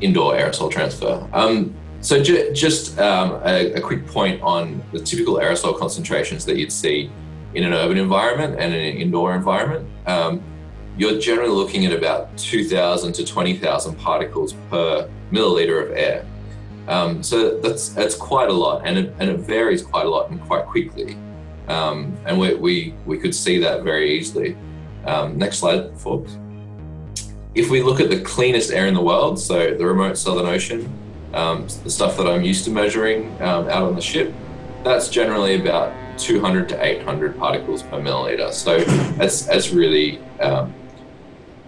indoor 0.00 0.34
aerosol 0.34 0.70
transfer. 0.70 1.28
Um, 1.32 1.74
so 2.06 2.22
ju- 2.22 2.52
just 2.52 3.00
um, 3.00 3.32
a, 3.44 3.72
a, 3.72 3.80
quick 3.80 4.06
point 4.06 4.40
on 4.40 4.80
the 4.92 5.00
typical 5.00 5.38
aerosol 5.38 5.76
concentrations 5.76 6.44
that 6.44 6.56
you'd 6.56 6.70
see 6.70 7.10
in 7.54 7.64
an 7.64 7.72
urban 7.72 7.98
environment 7.98 8.60
and 8.60 8.72
in 8.72 8.80
an 8.80 8.96
indoor 8.96 9.34
environment. 9.34 9.88
Um, 10.06 10.40
you're 10.96 11.18
generally 11.18 11.50
looking 11.50 11.84
at 11.84 11.92
about 11.92 12.36
2,000 12.38 13.12
to 13.12 13.26
20,000 13.26 13.96
particles 13.96 14.52
per 14.70 15.10
milliliter 15.32 15.82
of 15.82 15.96
air. 15.96 16.24
Um, 16.86 17.24
so 17.24 17.58
that's 17.58 17.88
that's 17.88 18.14
quite 18.14 18.50
a 18.50 18.52
lot, 18.52 18.86
and 18.86 18.96
it, 18.96 19.12
and 19.18 19.28
it 19.28 19.40
varies 19.40 19.82
quite 19.82 20.06
a 20.06 20.08
lot 20.08 20.30
and 20.30 20.40
quite 20.42 20.64
quickly. 20.66 21.16
Um, 21.66 22.16
and 22.24 22.38
we, 22.38 22.54
we 22.54 22.94
we 23.04 23.18
could 23.18 23.34
see 23.34 23.58
that 23.58 23.82
very 23.82 24.16
easily. 24.16 24.56
Um, 25.06 25.36
next 25.36 25.58
slide, 25.58 25.98
Forbes. 25.98 26.38
If 27.56 27.68
we 27.68 27.82
look 27.82 27.98
at 27.98 28.10
the 28.10 28.20
cleanest 28.20 28.70
air 28.70 28.86
in 28.86 28.94
the 28.94 29.02
world, 29.02 29.40
so 29.40 29.74
the 29.74 29.84
remote 29.84 30.16
Southern 30.16 30.46
Ocean, 30.46 30.88
um, 31.32 31.66
the 31.84 31.90
stuff 31.90 32.16
that 32.16 32.26
I'm 32.26 32.42
used 32.42 32.64
to 32.64 32.70
measuring 32.70 33.30
um, 33.42 33.68
out 33.68 33.82
on 33.82 33.94
the 33.94 34.00
ship, 34.00 34.32
that's 34.84 35.08
generally 35.08 35.60
about 35.60 35.92
200 36.18 36.68
to 36.70 36.84
800 36.84 37.38
particles 37.38 37.82
per 37.82 38.00
milliliter. 38.00 38.52
So 38.52 38.78
that's, 39.14 39.42
that's 39.42 39.70
really, 39.70 40.18
um, 40.40 40.72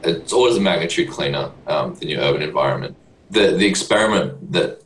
it's 0.03 0.33
always 0.33 0.57
a 0.57 0.61
magnitude 0.61 1.11
cleaner 1.11 1.51
um, 1.67 1.95
than 1.95 2.09
your 2.09 2.21
urban 2.21 2.43
environment. 2.43 2.97
The, 3.31 3.53
the 3.53 3.67
experiment 3.67 4.53
that, 4.53 4.83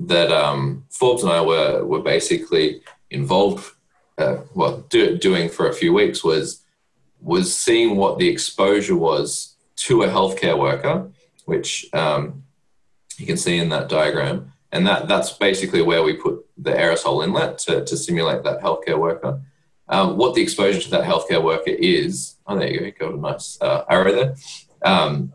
that 0.00 0.30
um, 0.30 0.84
Forbes 0.90 1.22
and 1.22 1.32
I 1.32 1.40
were, 1.40 1.84
were 1.84 2.02
basically 2.02 2.82
involved, 3.10 3.72
uh, 4.18 4.38
well, 4.54 4.84
do, 4.88 5.16
doing 5.16 5.48
for 5.48 5.68
a 5.68 5.72
few 5.72 5.92
weeks 5.92 6.22
was, 6.22 6.62
was 7.20 7.56
seeing 7.56 7.96
what 7.96 8.18
the 8.18 8.28
exposure 8.28 8.96
was 8.96 9.56
to 9.76 10.02
a 10.02 10.08
healthcare 10.08 10.58
worker, 10.58 11.10
which 11.44 11.86
um, 11.94 12.42
you 13.18 13.26
can 13.26 13.36
see 13.36 13.58
in 13.58 13.68
that 13.70 13.88
diagram. 13.88 14.52
And 14.72 14.86
that, 14.86 15.08
that's 15.08 15.32
basically 15.32 15.82
where 15.82 16.02
we 16.02 16.14
put 16.14 16.44
the 16.58 16.72
aerosol 16.72 17.24
inlet 17.24 17.58
to, 17.58 17.84
to 17.84 17.96
simulate 17.96 18.42
that 18.44 18.60
healthcare 18.60 18.98
worker. 18.98 19.40
Um, 19.88 20.16
what 20.16 20.34
the 20.34 20.42
exposure 20.42 20.80
to 20.80 20.90
that 20.90 21.04
healthcare 21.04 21.42
worker 21.42 21.70
is, 21.70 22.36
oh, 22.46 22.58
there 22.58 22.68
you 22.68 22.80
go, 22.80 22.86
you 22.86 22.92
got 22.92 23.14
a 23.14 23.20
nice 23.20 23.58
uh, 23.60 23.84
arrow 23.88 24.12
there. 24.12 24.36
Um, 24.84 25.32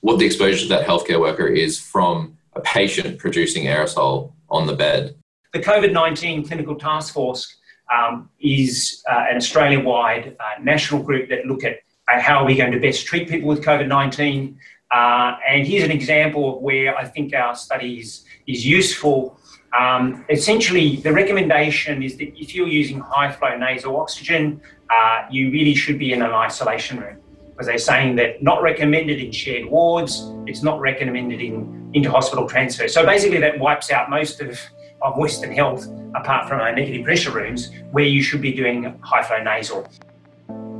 what 0.00 0.18
the 0.18 0.26
exposure 0.26 0.62
to 0.62 0.68
that 0.68 0.86
healthcare 0.86 1.20
worker 1.20 1.46
is 1.46 1.80
from 1.80 2.36
a 2.54 2.60
patient 2.60 3.18
producing 3.18 3.64
aerosol 3.64 4.32
on 4.50 4.66
the 4.66 4.74
bed. 4.74 5.16
The 5.52 5.60
COVID 5.60 5.92
19 5.92 6.46
Clinical 6.46 6.76
Task 6.76 7.14
Force 7.14 7.56
um, 7.92 8.28
is 8.38 9.02
uh, 9.10 9.26
an 9.30 9.36
Australia 9.36 9.80
wide 9.80 10.36
uh, 10.38 10.62
national 10.62 11.02
group 11.02 11.30
that 11.30 11.46
look 11.46 11.64
at 11.64 11.78
how 12.06 12.38
are 12.38 12.46
we 12.46 12.54
going 12.54 12.72
to 12.72 12.80
best 12.80 13.06
treat 13.06 13.28
people 13.28 13.48
with 13.48 13.62
COVID 13.62 13.88
19, 13.88 14.58
uh, 14.90 15.36
and 15.46 15.66
here's 15.66 15.84
an 15.84 15.90
example 15.90 16.56
of 16.56 16.62
where 16.62 16.96
I 16.96 17.04
think 17.04 17.34
our 17.34 17.54
study 17.54 18.00
is, 18.00 18.24
is 18.46 18.66
useful. 18.66 19.38
Um, 19.78 20.24
essentially, 20.30 20.96
the 20.96 21.12
recommendation 21.12 22.02
is 22.02 22.16
that 22.16 22.32
if 22.40 22.54
you're 22.54 22.68
using 22.68 23.00
high 23.00 23.30
flow 23.32 23.56
nasal 23.56 24.00
oxygen, 24.00 24.60
uh, 24.88 25.26
you 25.30 25.50
really 25.50 25.74
should 25.74 25.98
be 25.98 26.12
in 26.12 26.22
an 26.22 26.32
isolation 26.32 27.00
room 27.00 27.18
because 27.50 27.66
they're 27.66 27.76
saying 27.76 28.16
that 28.16 28.42
not 28.42 28.62
recommended 28.62 29.18
in 29.20 29.32
shared 29.32 29.66
wards, 29.66 30.32
it's 30.46 30.62
not 30.62 30.80
recommended 30.80 31.40
in 31.40 31.90
into 31.94 32.10
hospital 32.10 32.48
transfer. 32.48 32.86
So 32.86 33.04
basically, 33.04 33.38
that 33.38 33.58
wipes 33.58 33.90
out 33.90 34.10
most 34.10 34.40
of, 34.40 34.58
of 35.02 35.16
Western 35.16 35.52
health 35.52 35.86
apart 36.14 36.48
from 36.48 36.60
our 36.60 36.74
negative 36.74 37.04
pressure 37.04 37.30
rooms 37.30 37.70
where 37.90 38.04
you 38.04 38.22
should 38.22 38.40
be 38.40 38.52
doing 38.52 38.98
high 39.00 39.22
flow 39.22 39.42
nasal. 39.42 39.86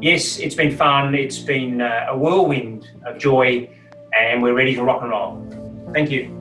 Yes, 0.01 0.39
it's 0.39 0.55
been 0.55 0.77
fun, 0.77 1.15
it's 1.15 1.39
been 1.39 1.81
uh, 1.81 2.07
a 2.11 2.17
whirlwind 2.17 2.89
of 3.05 3.19
joy 3.19 3.69
and 4.27 4.43
we're 4.43 4.55
ready 4.55 4.75
to 4.75 4.83
rock 4.83 5.03
and 5.03 5.11
roll. 5.11 5.91
Thank 5.93 6.11
you. 6.11 6.35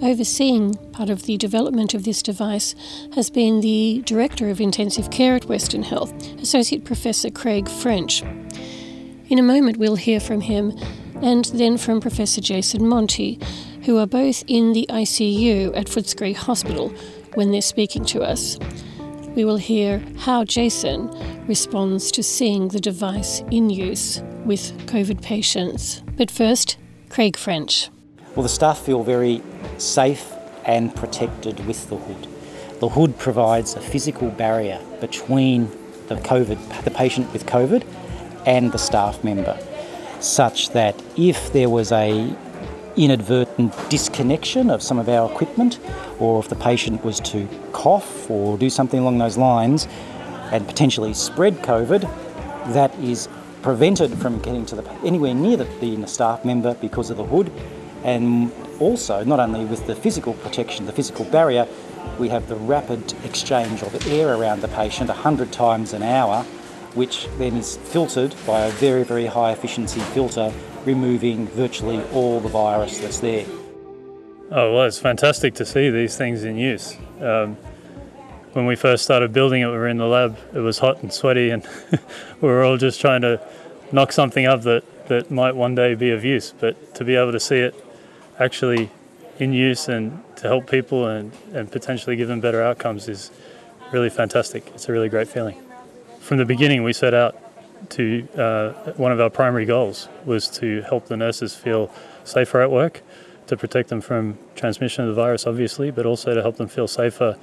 Overseeing 0.00 0.74
part 0.92 1.10
of 1.10 1.24
the 1.24 1.36
development 1.36 1.92
of 1.92 2.04
this 2.04 2.22
device 2.22 2.74
has 3.14 3.30
been 3.30 3.60
the 3.60 4.02
Director 4.06 4.48
of 4.48 4.60
Intensive 4.60 5.10
Care 5.10 5.34
at 5.34 5.46
Western 5.46 5.82
Health, 5.82 6.12
Associate 6.40 6.84
Professor 6.84 7.30
Craig 7.30 7.68
French. 7.68 8.22
In 9.28 9.38
a 9.38 9.42
moment, 9.42 9.76
we'll 9.76 9.96
hear 9.96 10.20
from 10.20 10.42
him 10.42 10.72
and 11.20 11.46
then 11.46 11.76
from 11.76 12.00
Professor 12.00 12.40
Jason 12.40 12.86
Monty, 12.86 13.40
who 13.84 13.98
are 13.98 14.06
both 14.06 14.44
in 14.46 14.72
the 14.72 14.86
ICU 14.88 15.76
at 15.76 15.86
Footscray 15.86 16.36
Hospital 16.36 16.90
when 17.34 17.50
they're 17.50 17.60
speaking 17.60 18.04
to 18.04 18.22
us 18.22 18.56
we 19.38 19.44
will 19.44 19.56
hear 19.56 20.02
how 20.16 20.42
Jason 20.42 21.08
responds 21.48 22.12
to 22.12 22.22
seeing 22.22 22.68
the 22.68 22.78
device 22.78 23.40
in 23.50 23.70
use 23.70 24.22
with 24.44 24.76
COVID 24.86 25.22
patients. 25.22 26.02
But 26.16 26.30
first, 26.30 26.76
Craig 27.08 27.36
French. 27.36 27.88
Well, 28.36 28.42
the 28.42 28.48
staff 28.50 28.78
feel 28.78 29.02
very 29.02 29.42
safe 29.78 30.32
and 30.64 30.94
protected 30.94 31.66
with 31.66 31.88
the 31.88 31.96
hood. 31.96 32.28
The 32.80 32.90
hood 32.90 33.18
provides 33.18 33.74
a 33.74 33.80
physical 33.80 34.30
barrier 34.30 34.78
between 35.00 35.68
the 36.08 36.16
COVID, 36.16 36.84
the 36.84 36.90
patient 36.90 37.32
with 37.32 37.46
COVID, 37.46 37.84
and 38.46 38.70
the 38.70 38.78
staff 38.78 39.24
member, 39.24 39.58
such 40.20 40.70
that 40.70 41.02
if 41.16 41.52
there 41.52 41.68
was 41.68 41.90
a 41.90 42.36
inadvertent 42.96 43.72
disconnection 43.88 44.70
of 44.70 44.82
some 44.82 44.98
of 44.98 45.08
our 45.08 45.30
equipment, 45.30 45.78
or 46.18 46.40
if 46.40 46.48
the 46.48 46.56
patient 46.56 47.04
was 47.04 47.20
to 47.20 47.48
cough 47.72 48.30
or 48.30 48.58
do 48.58 48.68
something 48.68 49.00
along 49.00 49.18
those 49.18 49.36
lines 49.36 49.86
and 50.52 50.66
potentially 50.66 51.14
spread 51.14 51.54
COVID, 51.58 52.02
that 52.72 52.94
is 52.98 53.28
prevented 53.62 54.12
from 54.18 54.38
getting 54.40 54.64
to 54.66 54.76
the 54.76 54.90
anywhere 55.04 55.34
near 55.34 55.56
the, 55.56 55.64
the 55.64 56.06
staff 56.06 56.44
member 56.44 56.74
because 56.74 57.10
of 57.10 57.16
the 57.16 57.24
hood, 57.24 57.50
and 58.04 58.52
also 58.80 59.24
not 59.24 59.40
only 59.40 59.64
with 59.64 59.86
the 59.86 59.94
physical 59.94 60.34
protection, 60.34 60.86
the 60.86 60.92
physical 60.92 61.24
barrier, 61.26 61.66
we 62.18 62.28
have 62.28 62.48
the 62.48 62.56
rapid 62.56 63.12
exchange 63.24 63.82
of 63.82 64.06
air 64.08 64.34
around 64.34 64.60
the 64.60 64.68
patient 64.68 65.08
100 65.08 65.52
times 65.52 65.92
an 65.92 66.02
hour, 66.02 66.42
which 66.94 67.28
then 67.38 67.56
is 67.56 67.76
filtered 67.76 68.34
by 68.46 68.60
a 68.60 68.70
very, 68.72 69.04
very 69.04 69.26
high 69.26 69.52
efficiency 69.52 70.00
filter 70.00 70.52
removing 70.84 71.46
virtually 71.48 72.02
all 72.12 72.40
the 72.40 72.48
virus 72.48 72.98
that's 72.98 73.20
there. 73.20 73.46
Oh, 74.50 74.74
well, 74.74 74.84
it's 74.84 74.98
fantastic 74.98 75.54
to 75.54 75.66
see 75.66 75.90
these 75.90 76.16
things 76.16 76.44
in 76.44 76.56
use. 76.56 76.96
Um, 77.20 77.56
when 78.52 78.66
we 78.66 78.76
first 78.76 79.04
started 79.04 79.32
building 79.32 79.62
it, 79.62 79.66
we 79.66 79.72
were 79.72 79.88
in 79.88 79.98
the 79.98 80.06
lab. 80.06 80.38
It 80.54 80.60
was 80.60 80.78
hot 80.78 81.02
and 81.02 81.12
sweaty, 81.12 81.50
and 81.50 81.66
we 82.40 82.48
were 82.48 82.62
all 82.62 82.76
just 82.76 83.00
trying 83.00 83.22
to 83.22 83.40
knock 83.92 84.12
something 84.12 84.46
up 84.46 84.62
that, 84.62 84.84
that 85.08 85.30
might 85.30 85.54
one 85.54 85.74
day 85.74 85.94
be 85.94 86.10
of 86.10 86.24
use. 86.24 86.52
But 86.58 86.94
to 86.96 87.04
be 87.04 87.16
able 87.16 87.32
to 87.32 87.40
see 87.40 87.58
it 87.58 87.74
actually 88.38 88.90
in 89.38 89.52
use 89.52 89.88
and 89.88 90.22
to 90.36 90.48
help 90.48 90.70
people 90.70 91.06
and, 91.06 91.32
and 91.52 91.70
potentially 91.70 92.16
give 92.16 92.28
them 92.28 92.40
better 92.40 92.62
outcomes 92.62 93.08
is 93.08 93.30
really 93.92 94.10
fantastic. 94.10 94.66
It's 94.74 94.88
a 94.88 94.92
really 94.92 95.08
great 95.08 95.28
feeling. 95.28 95.60
From 96.20 96.38
the 96.38 96.44
beginning, 96.44 96.82
we 96.82 96.92
set 96.92 97.14
out 97.14 97.36
to 97.90 98.28
uh, 98.36 98.72
one 98.92 99.12
of 99.12 99.20
our 99.20 99.30
primary 99.30 99.64
goals 99.64 100.08
was 100.24 100.48
to 100.48 100.82
help 100.82 101.06
the 101.06 101.16
nurses 101.16 101.54
feel 101.54 101.92
safer 102.24 102.60
at 102.60 102.70
work 102.70 103.02
to 103.46 103.56
protect 103.56 103.88
them 103.88 104.00
from 104.00 104.38
transmission 104.56 105.04
of 105.04 105.14
the 105.14 105.20
virus, 105.20 105.46
obviously, 105.46 105.90
but 105.90 106.04
also 106.04 106.34
to 106.34 106.42
help 106.42 106.56
them 106.56 106.68
feel 106.68 106.86
safer 106.86 107.36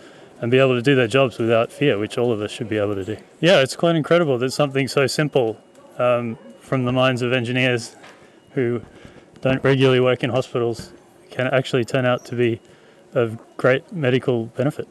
and 0.45 0.51
be 0.51 0.59
able 0.59 0.75
to 0.75 0.81
do 0.83 0.93
their 0.93 1.07
jobs 1.07 1.39
without 1.39 1.71
fear, 1.71 1.97
which 1.97 2.19
all 2.19 2.31
of 2.31 2.39
us 2.39 2.51
should 2.51 2.69
be 2.69 2.77
able 2.77 2.93
to 2.93 3.03
do. 3.03 3.17
Yeah, 3.39 3.61
it's 3.61 3.75
quite 3.75 3.95
incredible 3.95 4.37
that 4.37 4.51
something 4.51 4.87
so 4.87 5.07
simple 5.07 5.59
um, 5.97 6.37
from 6.59 6.85
the 6.85 6.91
minds 6.91 7.23
of 7.23 7.33
engineers 7.33 7.95
who 8.51 8.83
don't 9.41 9.63
regularly 9.63 9.99
work 9.99 10.23
in 10.23 10.29
hospitals 10.29 10.93
can 11.31 11.47
actually 11.47 11.83
turn 11.83 12.05
out 12.05 12.25
to 12.25 12.35
be 12.35 12.61
of 13.15 13.39
great 13.57 13.91
medical 13.91 14.45
benefit. 14.45 14.87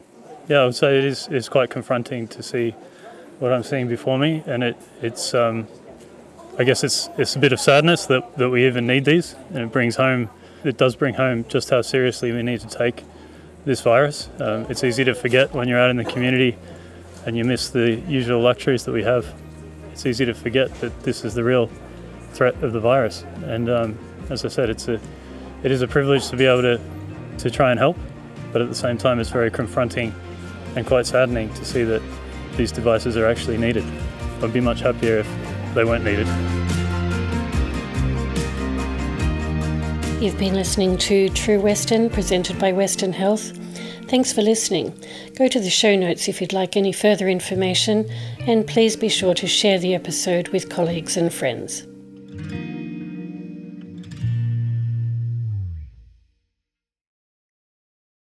Yeah, 0.49 0.57
I 0.57 0.65
would 0.65 0.75
say 0.75 0.97
it 0.97 1.05
is, 1.05 1.29
is 1.29 1.47
quite 1.47 1.69
confronting 1.69 2.27
to 2.27 2.43
see 2.43 2.71
what 3.39 3.53
I'm 3.53 3.63
seeing 3.63 3.87
before 3.87 4.19
me, 4.19 4.43
and 4.45 4.61
it, 4.61 4.75
it's 5.01 5.33
um, 5.33 5.69
I 6.59 6.65
guess 6.65 6.83
it's 6.83 7.09
it's 7.17 7.37
a 7.37 7.39
bit 7.39 7.53
of 7.53 7.61
sadness 7.61 8.07
that, 8.07 8.35
that 8.35 8.49
we 8.49 8.67
even 8.67 8.85
need 8.85 9.05
these, 9.05 9.35
and 9.53 9.59
it 9.59 9.71
brings 9.71 9.95
home 9.95 10.29
it 10.65 10.75
does 10.75 10.97
bring 10.97 11.13
home 11.13 11.45
just 11.47 11.69
how 11.69 11.81
seriously 11.81 12.33
we 12.33 12.43
need 12.43 12.59
to 12.59 12.67
take 12.67 13.05
this 13.65 13.81
virus. 13.81 14.29
Um, 14.39 14.65
it's 14.69 14.83
easy 14.83 15.03
to 15.03 15.13
forget 15.13 15.53
when 15.53 15.67
you're 15.67 15.79
out 15.79 15.89
in 15.89 15.97
the 15.97 16.05
community 16.05 16.57
and 17.25 17.35
you 17.35 17.43
miss 17.43 17.69
the 17.69 17.95
usual 18.07 18.41
luxuries 18.41 18.85
that 18.85 18.91
we 18.91 19.03
have. 19.03 19.25
It's 19.91 20.05
easy 20.05 20.25
to 20.25 20.33
forget 20.33 20.73
that 20.81 21.03
this 21.03 21.25
is 21.25 21.33
the 21.33 21.43
real 21.43 21.69
threat 22.33 22.55
of 22.63 22.73
the 22.73 22.79
virus. 22.79 23.25
And 23.45 23.69
um, 23.69 23.97
as 24.29 24.45
I 24.45 24.49
said, 24.49 24.69
it's 24.69 24.87
a 24.87 24.99
it 25.63 25.71
is 25.71 25.81
a 25.81 25.87
privilege 25.87 26.27
to 26.29 26.37
be 26.37 26.45
able 26.45 26.61
to 26.61 26.79
to 27.39 27.49
try 27.49 27.71
and 27.71 27.79
help, 27.79 27.97
but 28.53 28.61
at 28.61 28.69
the 28.69 28.75
same 28.75 28.97
time, 28.97 29.19
it's 29.19 29.29
very 29.29 29.51
confronting 29.51 30.13
and 30.75 30.85
quite 30.85 31.05
saddening 31.05 31.53
to 31.55 31.65
see 31.65 31.83
that 31.83 32.01
these 32.55 32.71
devices 32.71 33.17
are 33.17 33.25
actually 33.25 33.57
needed. 33.57 33.83
I'd 34.41 34.53
be 34.53 34.61
much 34.61 34.81
happier 34.81 35.19
if 35.19 35.27
they 35.73 35.83
weren't 35.83 36.03
needed. 36.03 36.64
You've 40.25 40.39
been 40.39 40.55
listening 40.55 40.97
to 40.97 41.29
True 41.29 41.59
Western, 41.59 42.09
presented 42.09 42.57
by 42.57 42.71
Western 42.71 43.13
Health. 43.13 43.55
Thanks 44.09 44.33
for 44.33 44.41
listening. 44.41 44.99
Go 45.35 45.47
to 45.47 45.59
the 45.59 45.69
show 45.69 45.95
notes 45.95 46.27
if 46.27 46.41
you'd 46.41 46.51
like 46.51 46.75
any 46.75 46.91
further 46.91 47.29
information, 47.29 48.09
and 48.39 48.65
please 48.65 48.95
be 48.95 49.07
sure 49.07 49.35
to 49.35 49.45
share 49.45 49.77
the 49.77 49.93
episode 49.93 50.47
with 50.47 50.67
colleagues 50.67 51.15
and 51.15 51.31
friends. 51.31 51.85